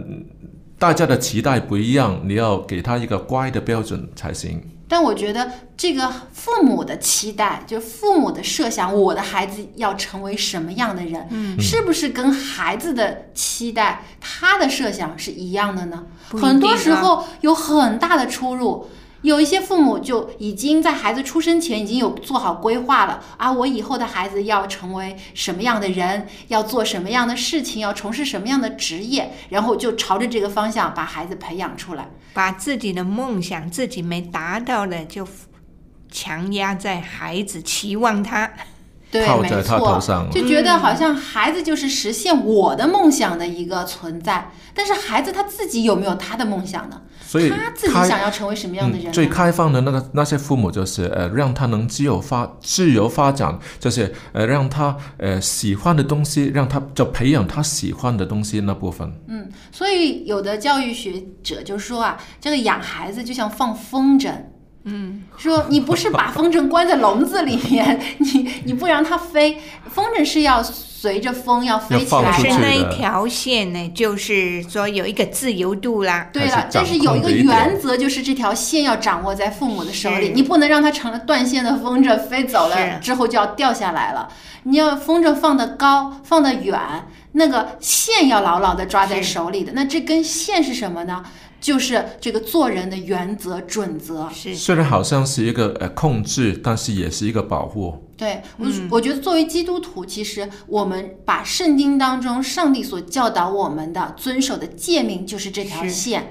[0.79, 4.61] 大家的期待不一样，你要给他一个乖的标准才行。
[4.87, 16.05] 但我觉得这个父母的期待，就父母的设想，我的孩子要成为什么样的人，嗯是不是跟孩子的期待、他的设想是一样的呢？
[16.29, 18.89] 很多时候有很大的出入。
[19.25, 32.11] 有一些父母就已经在孩子出生前已经有做好规划了啊，我以后的孩子要成为什么样的人，要做什么样的事情，要从事什么样的职业，然后就朝着这个方向把孩子培养出来。
[32.35, 35.27] 把自己的梦想自己没达到的就
[36.11, 38.53] 强压在孩子，期望他。
[39.15, 47.01] 对，套在他头上，就觉得好像孩子就是实现我的梦想的一个存在，但是孩子他自己有没有他的梦想呢？
[47.25, 49.13] 所以他自己想要成为什么样的人？
[49.13, 49.13] 嗯？
[49.13, 59.09] 最开放的那个那些父母就是呃，让他能自由发自由发展，就是呃，让他呃喜欢的东西，让他就培养他喜欢的东西那部分。
[59.29, 64.33] 嗯，所以有的教育学者就说啊，这个养孩子就像放风筝。
[64.85, 69.59] 嗯，说你不是把风筝关在笼子里面， 你你不让它飞，
[69.91, 72.51] 风筝是要随着风要飞起来的。
[72.51, 76.29] 是那一条线呢，就是说有一个自由度啦。
[76.33, 84.29] 对了，但是有一个原则，就是这条线要掌握在父母的手里，你不能让它成了断线的风筝，飞走了之后就要掉下来了。
[84.65, 86.79] 你要风筝放得高，放得远，
[87.35, 89.73] 那个线要牢牢的抓在手里的。
[89.73, 91.23] 那这根线是什么呢？
[91.61, 94.29] 就是这个做人的原则准则。
[94.31, 98.05] 是虽然好像是一个呃控制，但是也是一个保护。
[98.19, 106.31] 对我，嗯我觉得作为基督徒，其实我们把圣经当中上帝所教导我们的遵守的诫命，就是这条线，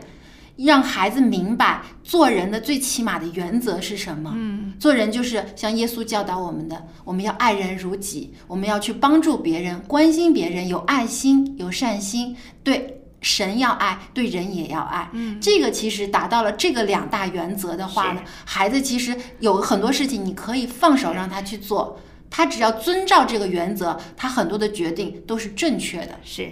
[0.55, 4.33] 让孩子明白做人的最起码的原则是什么。
[4.35, 12.99] 嗯，做人就是像耶稣教导我们的，我们要爱人如己，我们要去帮助别人、关心别人，有爱心、有善心，对。
[13.25, 15.09] 神要爱，对人也要爱。
[15.13, 21.97] 嗯，这个其实达到了这个两大原则的话呢，孩子其实有很多事情你可以放手让他去做，
[22.29, 26.19] 他只要遵照这个原则，他很多的决定都是正确的。
[26.21, 26.51] 是。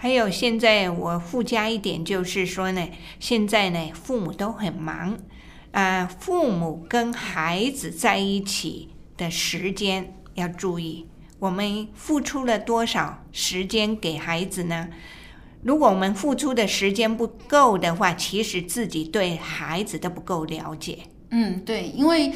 [0.00, 2.88] 还有现在我附加一点，就是说呢，
[3.18, 5.18] 现在呢父母都很忙，
[5.72, 11.06] 啊、父母跟孩子在一起的时间要注意，
[11.40, 14.88] 我们付出了多少时间给孩子呢？
[15.64, 21.00] 如果我们付出的时间不够的话，其实自己对孩子都不够了解。
[21.30, 22.32] 嗯，对，因为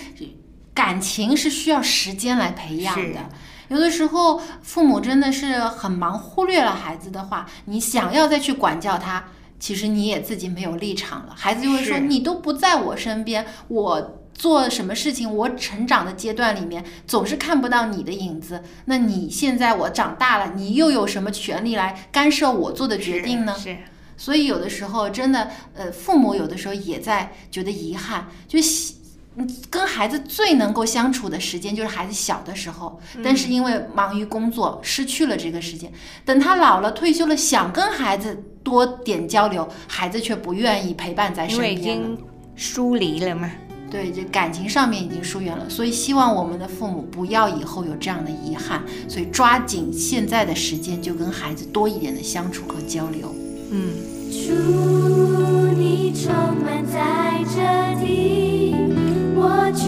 [0.75, 3.31] 感情是需要时间来培养是的。
[3.73, 9.25] 有的时候父母真的是很忙，忽略了孩子的话，你想要再去管教他，
[9.59, 11.35] 其实你也自己没有立场了。
[11.35, 18.63] 孩子就会说：“你都不在我身边，我。”做什么事情，我成长的阶段里面总是看不到你的影子。
[18.87, 23.55] 那你现在我长大了，你又有什么权利来干涉我做的决定呢？
[23.57, 23.77] 是，
[24.17, 28.97] 所以有的时候真的，呃，父母有的时候也在觉得遗憾，就喜
[29.37, 35.91] 嗯跟孩子最能够相处的时间就是孩子小的时候，但是因为忙于工作，失去了这个时间。
[36.25, 42.07] 等他老了退休了，想跟孩子多点交流，孩子却不愿意陪伴在身因为已边了。
[42.07, 42.19] 经
[42.55, 43.51] 疏离了嘛。
[43.91, 53.35] 对，这感情上面已经疏远了，所以希望我们的父母不要以后有这样的遗憾，所以抓紧现在的时间，就跟孩子多一点的相处和交流。
[53.71, 53.93] 嗯，
[54.31, 56.33] 祝你充
[56.65, 57.61] 满在这
[58.03, 58.42] 地，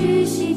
[0.04, 0.53] 旅行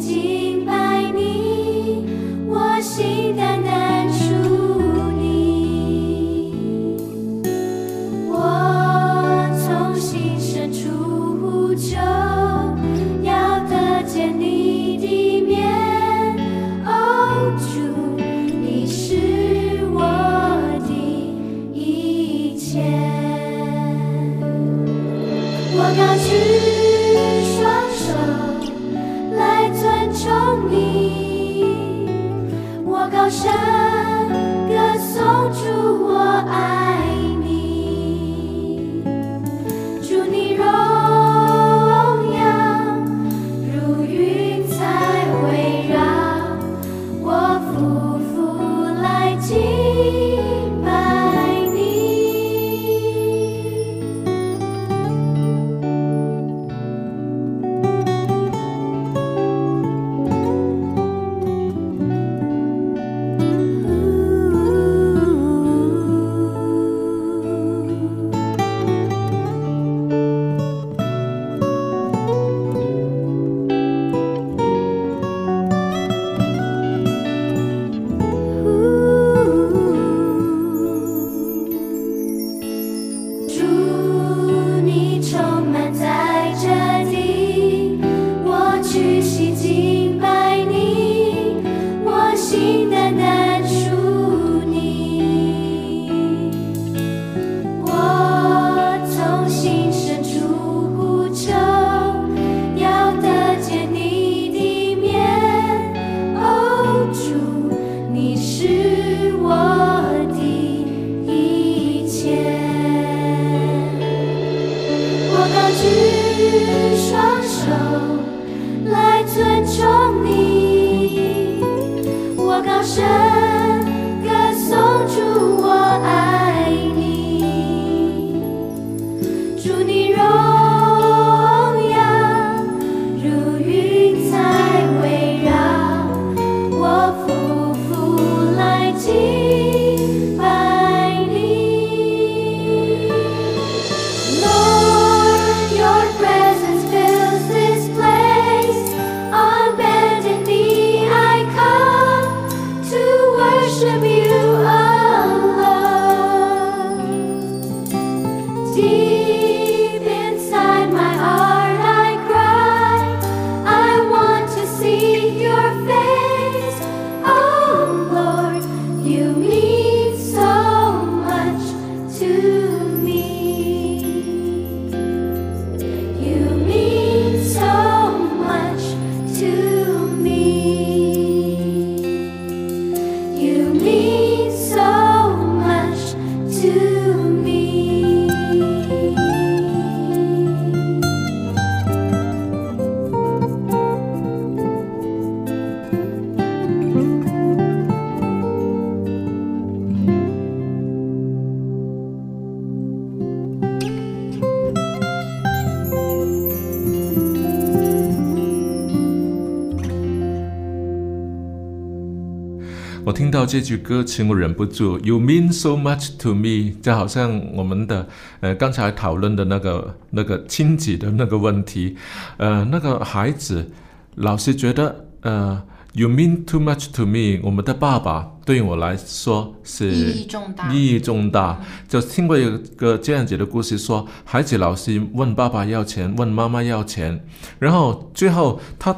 [213.17, 218.07] 听到这句歌词，我忍不住，You mean so much to me，就好像我们的
[218.41, 221.97] 呃刚才讨论的那个那个亲子的那个问题，
[222.37, 223.71] 呃，那个孩子
[224.13, 225.59] 老是觉得呃
[225.93, 231.61] ，You mean too much to me，我们的爸爸对我来说是意义重大意义重大。
[231.85, 237.21] 就听过一个这样子的故事说，孩子老是问爸爸要钱，问妈妈要钱，
[237.59, 238.95] 然后最后他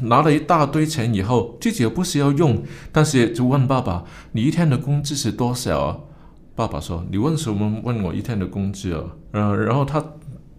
[0.00, 5.96] 拿了一大堆钱以后，自己又不需要用，但是就问爸爸：“你一天的工资是多少啊？”
[6.56, 10.04] 爸爸说：“你问什么问我一天的工资啊？”嗯，然后他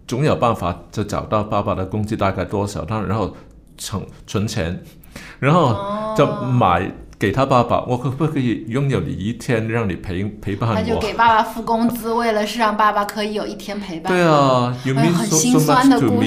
[0.06, 3.36] 总有办法就找到爸爸的工资大概多少，他然后
[3.76, 4.82] 存存钱，
[5.38, 6.90] 然后就买。
[7.20, 10.74] 给他爸爸，我可不可以拥有你一天，让你陪陪伴我？
[10.74, 14.10] 他就给爸爸付工资，为了是让爸爸可以有一天陪伴。
[14.10, 16.26] 对啊，有哎很 so 心 so 酸 much 的 to 故 me。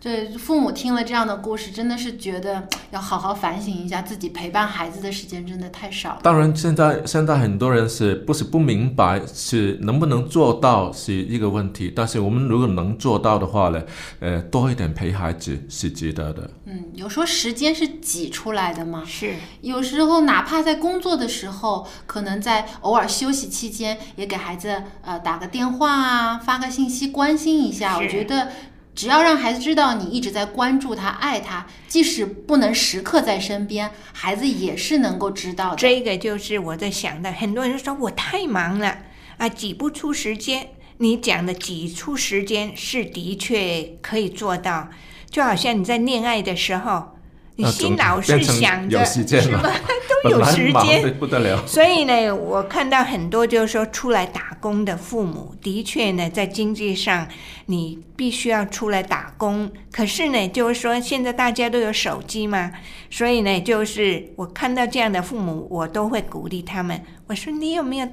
[0.00, 0.10] 事啊。
[0.10, 6.20] 对，父母听了这样的故事，真的是觉得要好好反省一下，自己陪伴孩子的时间真的太少了。
[6.22, 13.82] 当然，现在现在很多人是不是不明白是能不能做到是一个问题，但是我们如果能做到的话呢，
[14.20, 16.50] 呃，多一点陪孩子是值得的。
[16.64, 19.02] 嗯，有时候时间是挤出来的嘛？
[19.06, 27.98] 是，有时候哪怕在工作的时候，可能在偶尔休息期间，也给孩子呃打个电话啊，发个信息关心一下。
[27.98, 28.48] 是我觉得。
[28.94, 35.76] 只要让孩子知道你一直在关注他、爱他，即使不能时刻在身边，孩子也是能够知道的。
[35.76, 37.32] 这个就是我在想的。
[37.32, 38.98] 很多人说我太忙了
[39.38, 40.70] 啊，挤不出时间。
[40.98, 44.90] 你讲的挤出时间是的确可以做到，
[45.30, 47.16] 就好像你在恋爱的时候，
[47.64, 49.72] 心老是想着有时间了是吧？
[50.22, 51.66] 都有时间不得了。
[51.66, 57.26] 所以呢，我看到很多就是说出来打工的父母，的确呢，在经济上
[57.66, 59.70] 你必须要出来打工。
[59.90, 62.70] 可是呢，就是说现在大家都有手机嘛，
[63.10, 67.02] 所以呢，就是我看到这样的父母，我都会鼓励他们。
[67.26, 68.08] 我说你有没有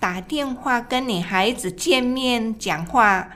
[0.00, 3.28] 打电话跟你孩子见面讲话？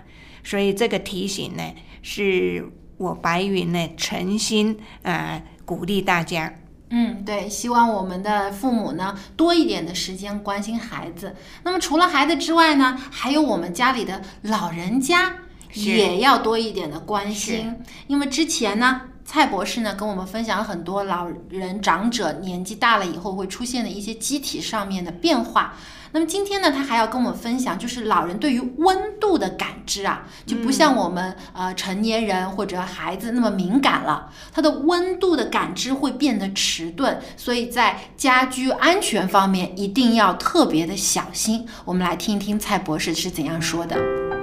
[0.42, 1.62] 所以这个提醒呢，
[2.02, 2.64] 是
[2.98, 6.52] 我白云呢诚心啊、呃鼓励大家。
[6.90, 11.34] 嗯，对，希望我们的父母呢多一点的时间关心孩子。
[11.62, 15.32] 那么除了孩子之外呢，还有我们家里的老人家
[15.72, 17.74] 也要多一点的关心，
[18.06, 19.00] 因为之前呢。
[19.28, 25.74] 蔡博士呢跟我们分享了很多老人长者年纪大了以后会出现的一些机体上面的变化。
[26.12, 41.68] 那么今天呢，他还要跟我们分享，就是老人对于温度的感知啊，就不像我们、呃成年人或者孩子那么敏感了，他的温度的感知会变得迟钝，所以在家居安全方面一定要特别的小心。
[41.84, 44.37] 我们来听一听蔡博士是怎样说的。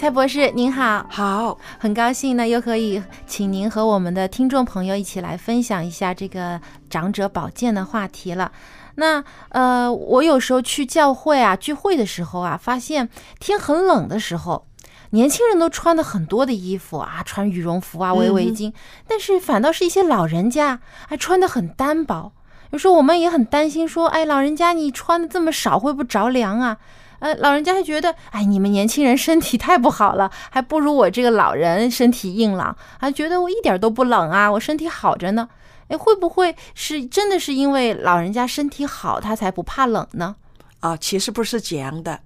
[0.00, 8.50] 蔡博士您好，好，很高兴呢，又可以请您和我们的听众朋友一起来分享一下这个长者保健的话题了。
[8.94, 14.64] 那呃，我有时候去教会啊聚会的时候啊，发现天很冷的时候，
[15.10, 18.72] 年轻人都穿的很多的衣服啊，穿羽绒服啊，围围巾，
[19.06, 22.32] 但是反倒是一些老人家还穿的很单薄。
[22.70, 26.78] 有时候我们也很担心，说，哎，老人家你穿的这么少，会不会着凉啊？
[27.20, 35.48] 呃，老人家还觉得，哎，你们年轻人身体太不好了， 还不如我这个老人身体硬朗，还觉得我一点都不冷啊，我身体好着呢。
[35.88, 40.36] 哎，会不会是真的是因为老人家身体好，他才不怕冷呢？
[40.80, 42.18] 啊，其实不是这样的。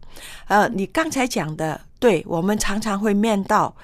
[0.47, 3.75] 呃，你刚才讲的，对我们常常会面到。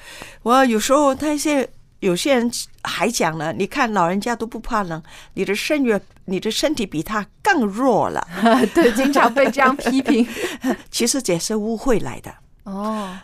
[0.43, 1.69] 我有时候那些
[2.01, 2.51] 有些人
[2.82, 5.03] 还讲了，你看老人家都不怕冷，
[5.34, 8.26] 你的身越你的身体比他更弱了。
[8.74, 10.26] 对，经常被这样批评。
[10.90, 12.34] 其实这是误会来的。
[12.64, 13.16] 哦，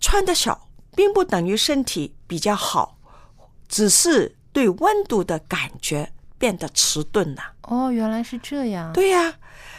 [0.00, 2.98] 穿的少并不等于身体比较好，
[3.68, 7.42] 只是对温度的感觉变得迟钝了。
[7.62, 8.92] 哦，原来是这样。
[8.92, 9.34] 对呀、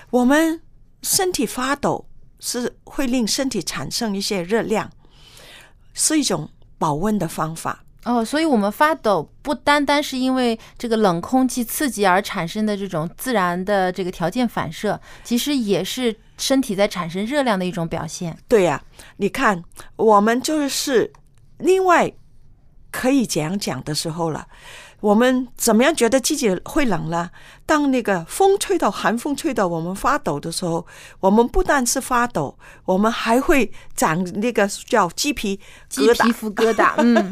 [0.09, 0.61] 我们
[1.01, 2.05] 身体发抖
[2.39, 4.89] 是会令身体产生一些热量，
[5.93, 7.83] 是一种保温的方法。
[8.08, 18.38] 哦，所以我们发抖不单单是因为这个冷空气刺激而产生的这种自然的这个条件反射，其实也是身体在产生热量的一种表现。
[18.47, 18.82] 对呀、
[19.18, 19.62] 你看，
[19.97, 21.12] 我们就是
[21.58, 22.10] 另外
[22.91, 24.47] 可以讲讲的时候了。
[24.99, 27.31] 我们怎么样觉得自己会冷了？
[27.65, 30.85] 当那个风吹到寒风吹到我们发抖的时候，
[31.19, 36.23] 我们不但是发抖，我们还会长那个叫鸡皮鸡疙瘩。
[36.25, 37.31] 皮肤疙瘩， 嗯，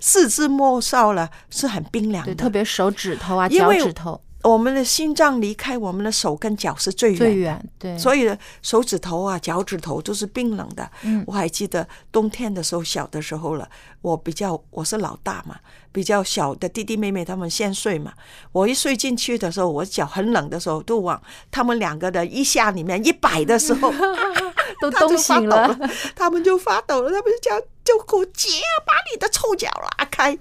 [0.00, 4.20] 四肢末梢了是很冰凉，的，特别手指头啊、脚趾头。
[4.42, 8.28] 我们的心脏离开我们的手跟脚是最远最远，对，所以
[8.60, 10.90] 手指头啊、脚趾头都是冰冷的。
[11.02, 11.22] 嗯。
[11.28, 13.68] 我还记得冬天的时候，小的时候了，
[14.00, 15.54] 我比较我是老大嘛，
[15.92, 18.12] 比较小的弟弟妹妹他们先睡嘛。
[18.50, 21.20] 我一睡进去的时候，我脚很冷的时候，都往
[21.50, 23.92] 他们两个的衣下里面一摆的时候，
[24.80, 25.78] 都 他就冻醒了。
[26.16, 28.48] 他们就发抖了，他们就叫就给我姐
[28.86, 29.68] 把你的臭脚
[29.98, 30.36] 拉开，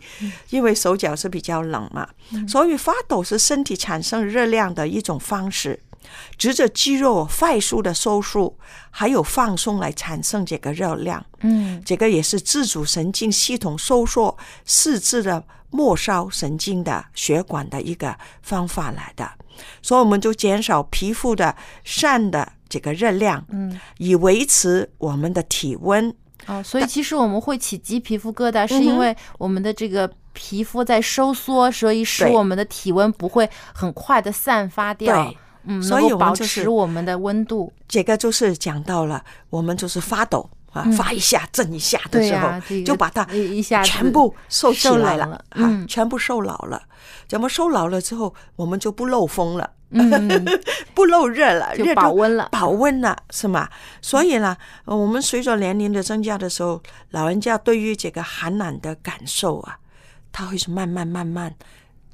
[0.50, 2.08] 因为手脚是比较冷嘛，
[2.48, 5.80] 所以发抖是身体产生热量的一种方式。
[6.38, 8.58] 藉着肌肉快速的收缩，
[8.90, 11.26] 还有放松来产生这个热量。
[11.42, 19.30] 嗯，这个也是自主神经系统收缩四肢的末梢神经的血管的一个方法来的。
[19.82, 26.14] 所以我们就减少皮肤的散的这个热量，嗯，以维持我们的体温。
[26.48, 37.72] 哦，所以其实我们会起鸡皮肤疙瘩，是因为我们的这个皮肤在收缩，所以使我们的体温不会很快的散发掉对，嗯，所以保持我们的温度。
[37.88, 42.50] 这个就是讲到了，我们就是发抖啊，嗯发一下震一下的时候，
[42.86, 46.82] 就把它一一下全部收起来了，冷了哈、嗯全部收老了。
[47.28, 50.46] 怎么收老了之后，我们就不漏风了，嗯，
[50.94, 53.70] 不漏热了，就热保温了保温了，是吗？
[54.02, 54.56] 所以呢，
[54.86, 56.82] 呃我们随着年龄的增加的时候，
[57.12, 59.78] 老人家对于这个寒冷的感受啊，
[60.32, 61.56] 他会是慢慢慢慢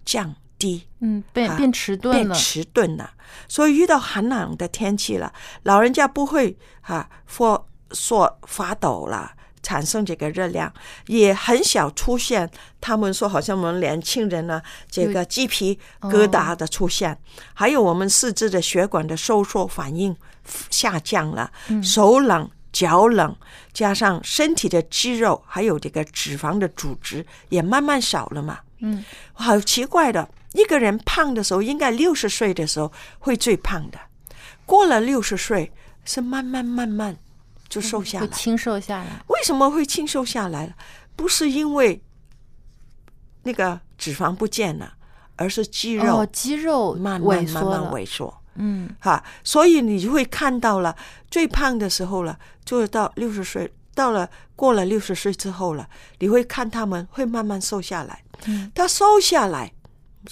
[0.05, 0.87] 降低。
[0.99, 2.35] 嗯，变啊变迟钝变了。
[2.35, 3.11] 迟钝了。
[3.47, 5.33] 所以遇到寒冷的天气了，
[5.63, 9.33] 老人家不会啊说说发抖了。
[9.63, 10.71] 产生这个热量，
[11.07, 12.49] 也很少出现。
[12.79, 17.19] 他们说，好像我们年轻人呢，这个鸡皮疙瘩的出现，
[17.53, 20.15] 还有我们四肢的血管的收缩反应
[20.69, 21.51] 下降了，
[21.83, 23.35] 手冷、脚冷，
[23.73, 28.59] 加上身体的肌肉还有这个脂肪的组织也慢慢少了嘛。
[28.79, 29.03] 嗯，
[29.33, 33.99] 好奇怪的，一个人胖的时候，应该六十岁的时候会最胖的，
[34.65, 35.71] 过了六十岁
[36.05, 37.17] 是慢慢慢慢
[37.67, 38.25] 就瘦下来。
[38.25, 39.23] 会轻瘦下来。
[39.27, 40.75] 为什么会轻瘦下来？
[41.15, 42.01] 不是因为
[43.43, 44.93] 那个脂肪不见了，
[45.35, 47.91] 而是肌肉哦，肌肉慢慢慢慢。
[47.91, 48.33] 萎缩。
[48.59, 50.95] 嗯，哈，所以你就会看到了
[51.29, 55.87] 最胖的时候了，就是到六十岁，到了过了六十岁之后了，
[56.19, 58.23] 你会看他们会慢慢瘦下来。
[58.45, 59.71] 嗯，他瘦下来，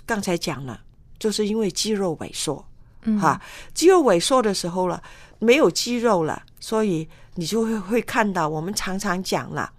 [0.06, 0.82] 刚才讲了，
[1.20, 2.66] 就是因为肌肉萎缩。
[3.08, 3.40] 嗯哈，
[3.74, 5.02] 肌肉萎缩的时候了，
[5.38, 9.72] 没有肌肉了，所以你就会会看到，我们常常讲了，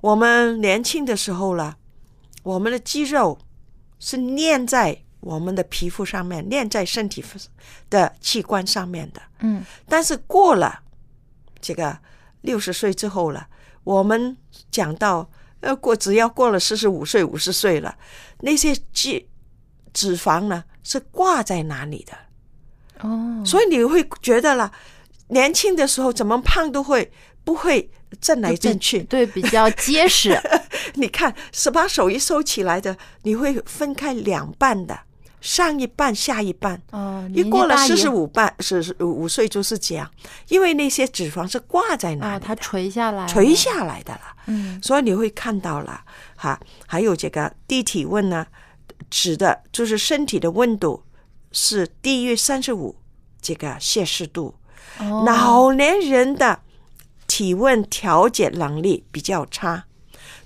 [0.00, 1.76] 我们年轻的时候了，
[2.42, 3.38] 我们的肌肉
[3.98, 7.22] 是粘在我们的皮肤上面，粘在身体
[7.90, 9.20] 的器官上面的。
[9.40, 10.80] 嗯，但是过了
[11.60, 11.98] 这个
[12.40, 13.46] 六十岁之后了，
[13.84, 14.34] 我们
[14.70, 15.28] 讲到
[15.60, 17.96] 呃过只要过了四十五岁、五十岁了，
[18.40, 19.26] 那些脂
[19.92, 22.16] 脂肪呢是挂在哪里的？
[23.00, 24.70] 哦，所以你会觉得啦，
[25.28, 27.10] 年轻的时候怎么胖都会
[27.44, 27.90] 不会
[28.20, 29.02] 震来震去。
[29.04, 30.40] 对，比较结实。
[30.94, 34.98] 你看，是把手一收起来的，你会分开两半的，
[35.40, 36.80] 上一半下一半。
[36.90, 40.10] 哦，一过了四十五半十五岁就是这样，
[40.48, 44.20] 因为那些脂肪是挂在那它垂下来，垂下来的了。
[44.46, 46.02] 嗯，所以你会看到了
[46.36, 48.46] 哈，还有这个低体温呢，
[49.10, 51.02] 指的就是身体的温度
[51.52, 52.96] 是低于三十五
[53.40, 54.54] 这个摄氏度。
[54.98, 55.24] 哦。
[55.26, 56.60] 老年人的
[57.26, 59.84] 体温调节能力比较差，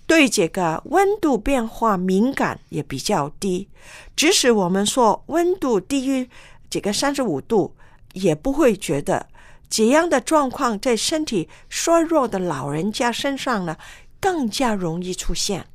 [0.06, 3.68] 对这个温度变化敏感也比较低。
[4.16, 6.28] 即使我们说温度低于
[6.68, 7.74] 这个三十五度，
[8.12, 9.26] 也不会觉得
[9.70, 13.76] 这样的状况在身体衰弱的老人家身上呢
[14.20, 15.66] 更加容易出现。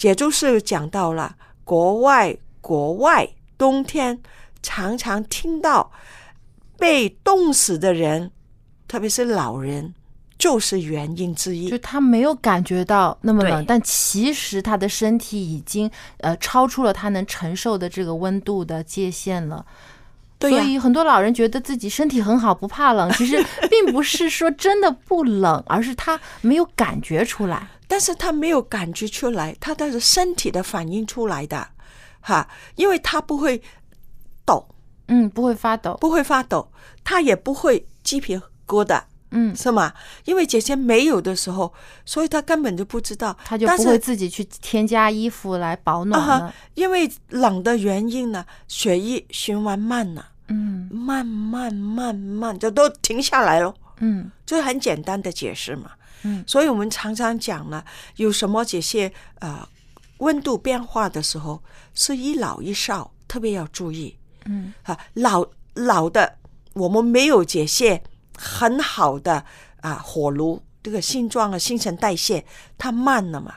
[0.00, 3.28] 也就是讲到了国外，国外
[3.58, 4.18] 冬天
[4.62, 5.92] 常常听到
[6.78, 8.30] 被冻死的人，
[8.88, 9.94] 特别是老人，
[10.40, 11.78] 就是原因之一就。
[11.78, 15.88] 他没有感觉到那么冷，但其实他的身体已经
[16.18, 19.64] 呃超出了他能承受的这个温度的界限了。
[20.38, 23.36] 对呀所以很多老人觉得自己身体很好，不怕冷， 其实
[23.68, 27.68] 并不是说真的不冷，而是他没有感觉出来。
[27.86, 31.68] 但是他没有感觉出来，他的身体的反应出来的，
[32.20, 33.60] 哈，因为他不会
[34.46, 34.64] 抖，
[35.08, 35.98] 嗯，不会发抖。
[36.00, 36.72] 不会发抖，
[37.04, 39.02] 他也不会鸡皮疙瘩，
[39.32, 39.92] 嗯，是吗？
[40.24, 41.72] 因为姐姐没有的时候，
[42.04, 53.74] 所以他根本就不知道，他就不会自己去添加衣服来保暖因为冷的原因呢，血液循环慢了，嗯慢慢慢慢就都停下来了。
[54.00, 55.92] 嗯这很简单的解释嘛。
[56.22, 57.84] 嗯所以我们常常讲呢，
[58.16, 59.66] 有什么这些呃
[60.18, 61.62] 温度变化的时候，
[61.94, 64.16] 是一老一少特别要注意
[64.46, 64.98] 嗯啊。
[65.14, 66.36] 老老的
[66.72, 68.02] 我们没有这些
[68.42, 69.44] 很好的
[69.82, 72.42] 啊火炉，这个性状啊新陈代谢
[72.78, 73.56] 它慢了嘛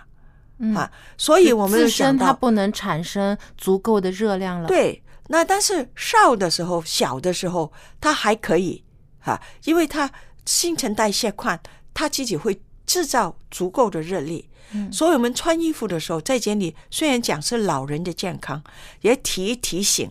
[0.59, 7.71] 嗯啊，所以我们就自身它不能产生足够的热量了。，对，那但是少的时候、小的时候，
[8.01, 8.83] 它还可以
[9.19, 10.09] 哈、因为它
[10.45, 11.59] 新陈代谢快，
[11.93, 14.49] 它自己会制造足够的热力。
[14.75, 18.61] 嗯所以我们穿衣服的时候，在这里虽然讲是老人的健康，
[19.01, 20.09] 也提提醒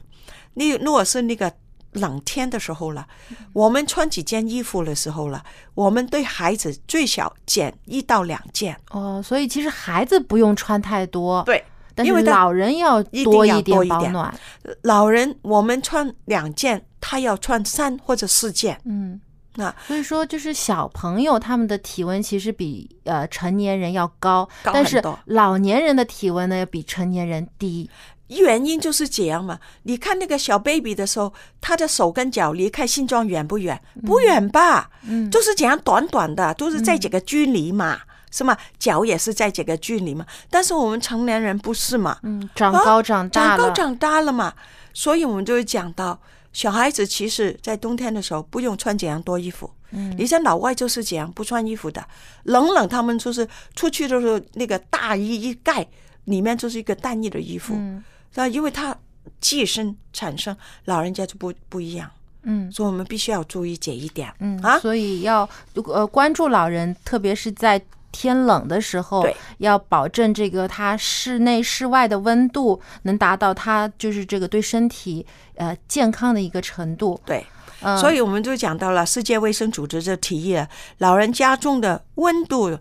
[0.55, 1.53] 你，如果是那个
[1.93, 3.07] 冷天的时候了，
[3.53, 8.77] 我们穿几件衣服的时候了，我们对孩子最少减一到两件。
[8.91, 11.63] 哦，所以其实孩子不用穿太多，对，
[11.95, 14.35] 但是因为老人要多一点保暖。
[14.83, 18.81] 老人我们穿两件，他要穿三或者四件。
[18.85, 19.21] 嗯，
[19.57, 27.89] 那所以说就是小朋友他们的体温其实比呃成年人要高，高但是老年人的体温呢要比成年人低。
[28.29, 29.59] 原因就是这样嘛。
[29.83, 31.31] 你看那个小 baby 的时候，
[31.61, 33.79] 他的手跟脚离开心脏远不远？
[34.07, 34.89] 不远吧？
[35.03, 38.01] 嗯就是这样短短的，都是在这个距离嘛，
[38.31, 38.57] 是吗？
[38.79, 40.25] 脚也是在这个距离嘛。
[40.49, 42.17] 但是我们成年人不是嘛？
[42.23, 44.55] 嗯，长啊高长大了，长高长大了嘛，
[44.95, 46.19] 所以我们就会讲到，
[46.53, 49.71] 小孩子其实在冬天的时候不用穿这样多衣服。
[49.95, 52.03] 嗯你在老外就是这样不穿衣服的，
[52.45, 55.87] 冷冷他们就是出去的时候那个大衣一盖，
[56.25, 57.75] 里面就是一个单一的衣服。
[57.77, 58.03] 嗯
[58.35, 58.97] 那因为他
[59.39, 62.11] 寄生产生，老人家就不不一样，
[62.45, 64.33] 嗯所以我们必须要注意这一点。
[64.41, 67.79] 嗯啊，所以要呃关注老人，特别是在
[68.13, 77.21] 天冷的时候对，要保证这个它室内室外的温度能达到它就是这个对身体呃健康的一个程度。
[77.25, 77.45] 对，
[77.81, 82.79] 嗯，所以我们就讲到了世界卫生组织就提议了，老人家中的温度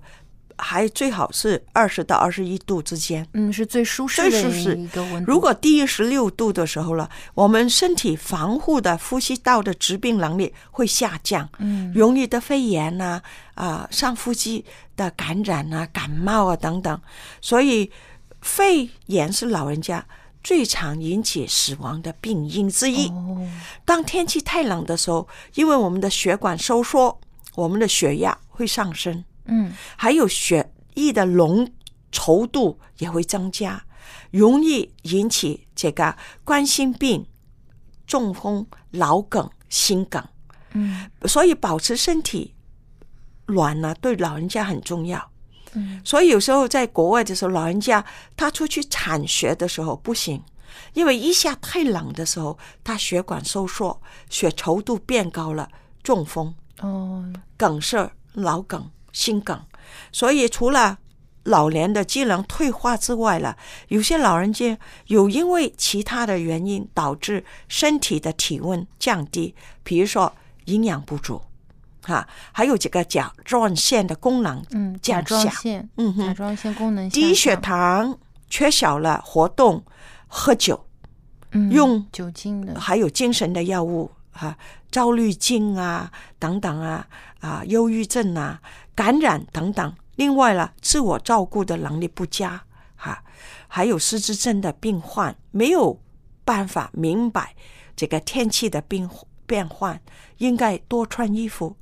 [0.57, 3.27] 还最好是二十到二十一度之间。
[3.33, 5.31] 嗯是最舒适的最舒适一个温度。
[5.31, 13.21] 如果低于十六度的时候了，我们身体防护的呼吸道的疾病能力会下降，嗯容易得肺炎呐、
[13.55, 17.01] 啊，上呼吸的感染啊、感冒啊等等。
[17.41, 17.91] 所以
[18.41, 20.05] 肺炎是老人家
[20.43, 23.07] 最常引起死亡的病因之一。
[23.09, 23.47] 哦
[23.85, 27.19] 当天气太冷的时候，因为我们的血管收缩，
[27.55, 29.73] 我们的血压会上升，嗯。
[29.95, 31.71] 还有血液的浓
[32.11, 33.83] 稠度也会增加，
[34.31, 37.25] 容易引起这个冠心病、
[38.05, 40.23] 中风、脑梗、心梗。
[40.73, 41.09] 嗯。
[41.25, 42.53] 所以保持身体
[43.47, 45.31] 暖呢，对老人家很重要。
[45.73, 46.01] 嗯。
[46.03, 50.43] 所以有时候在国外的时候，老人家他出去铲雪的时候不行，
[50.93, 55.69] 因为一下太冷的时候，他血管收缩，血稠度变高了，
[56.03, 57.31] 中风、哦。
[57.57, 59.59] 梗塞、脑梗、心梗。
[60.11, 60.99] 所以除了
[61.43, 63.57] 老年的机能退化之外了，
[63.87, 70.31] 有些老人家有因为其他的原因导致身体的体温降低，比如说
[70.65, 71.41] 营养不足，
[72.03, 79.83] 哈，还有几个甲状腺的功能嗯甲，状腺嗯甲状腺功能低血糖，缺少了活动，
[80.27, 80.85] 喝酒，
[81.53, 84.57] 嗯用酒精的还有精神的药物啊，
[84.89, 87.07] 焦虑症啊等等啊
[87.39, 88.61] 啊，忧郁症啊，
[88.95, 89.95] 感染等等。
[90.15, 92.63] 另外了，自我照顾的能力不佳
[92.95, 93.23] 哈、
[93.67, 95.99] 还有失智症的病患没有
[96.45, 97.55] 办法明白
[97.95, 99.09] 这个天气的变
[99.45, 99.99] 变换，
[100.37, 101.75] 应该多穿衣服。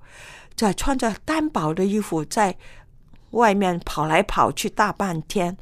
[0.56, 2.58] 在穿着单薄的衣服在
[3.32, 5.56] 外面跑来跑去大半天，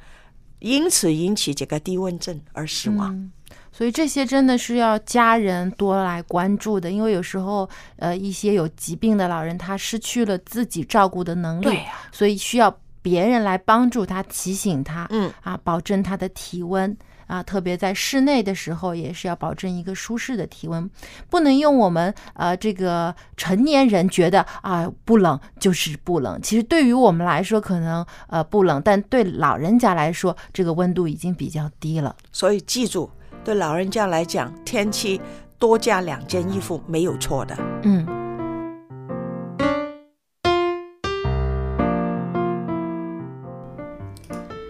[0.60, 3.32] 因此引起这个低温症而死亡。
[3.78, 11.78] 所以这些真的是要家人多来关注的，因为有时候，呃，一些有疾病的老人他失去了自己照顾的能力，
[12.12, 16.98] 所以需要别人来帮助他，提醒他，嗯啊，保证他的体温。
[17.28, 20.90] 啊，特别在室内的时候，也是要保证一个舒适的体温，
[21.30, 26.42] 不能用我们呃这个成年人觉得啊不冷就是不冷。
[26.42, 32.16] 其实对于我们来说，可能呃不冷，但对老人家来说，这个温度已经比较低了。
[32.32, 33.12] 所以记住，
[33.48, 35.22] 对老人家来讲，天气
[35.58, 37.58] 多加两件衣服没有错的。
[37.84, 38.06] 嗯。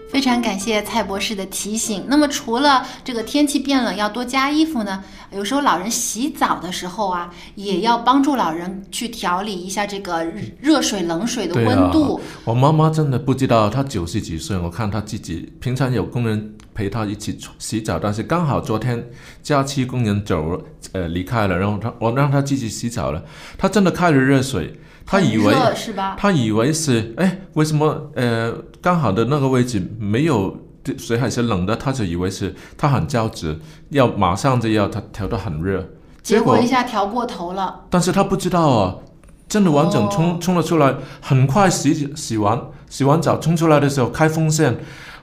[0.08, 2.04] 非常感谢蔡博士的提醒。
[2.08, 5.02] 那么，除了这个天气变冷要多加衣服呢，
[5.32, 10.24] 有时候老人洗澡的时候啊，也要帮助老人去调理一下这个
[10.60, 12.16] 热水、冷水的温度。
[12.16, 19.04] 啊，我妈妈真的不知道，她九十几岁，我看她自己平常有工人陪他一起洗澡，但是刚好昨天
[19.42, 20.60] 假期工人走了，
[20.92, 23.20] 呃离开了，然后他我让他自己洗澡了，
[23.58, 26.14] 他真的开了热水，他以为是吧？
[26.16, 30.56] 他以为是哎为什么呃刚好的那个位置没有
[30.96, 33.58] 水还是冷的，他就以为是他很着急，
[33.88, 35.84] 要马上就要他调得很热，
[36.22, 37.86] 结果一下调过头了。
[37.90, 38.94] 但是他不知道啊，
[39.48, 44.76] 真的完整哦冲冲了出来，很快洗洗完洗完澡冲出来的时候开风扇，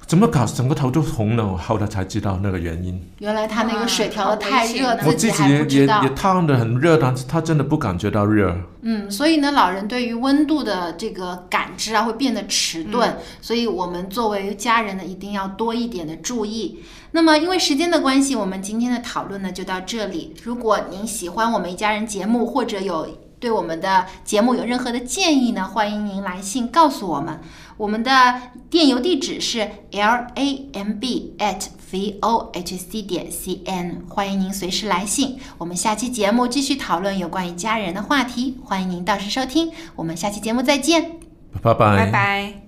[0.07, 1.45] 怎么搞整个头都红了？
[1.45, 3.01] 我后来才知道那个原因。
[3.19, 6.09] 原来他那个水调的太热，我自己还也也也。
[6.15, 8.55] 烫的很热，但是他真的不感觉到热。
[8.81, 16.83] 嗯，所以呢，老人对于温度的这个感知啊，会变得迟钝，所以我们作为家人呢，一定要多一点的注意。
[17.11, 20.35] 那么，因为时间的关系，我们今天的讨论呢就到这里。
[20.43, 23.07] 如果您喜欢我们一家人节目，或者有
[23.39, 27.39] 对我们的节目有任何的建议呢，欢迎您来信告诉我们。
[27.77, 35.37] 我们的电邮地址是 l a m b at v o h c 点 c n，欢迎您随时来信。
[35.57, 39.71] 我们下期节目继续讨论有关于家人的话题，欢迎您到时收听。
[39.95, 41.19] 我们下期节目再见。
[41.61, 41.95] 拜拜。
[41.97, 42.64] 拜拜。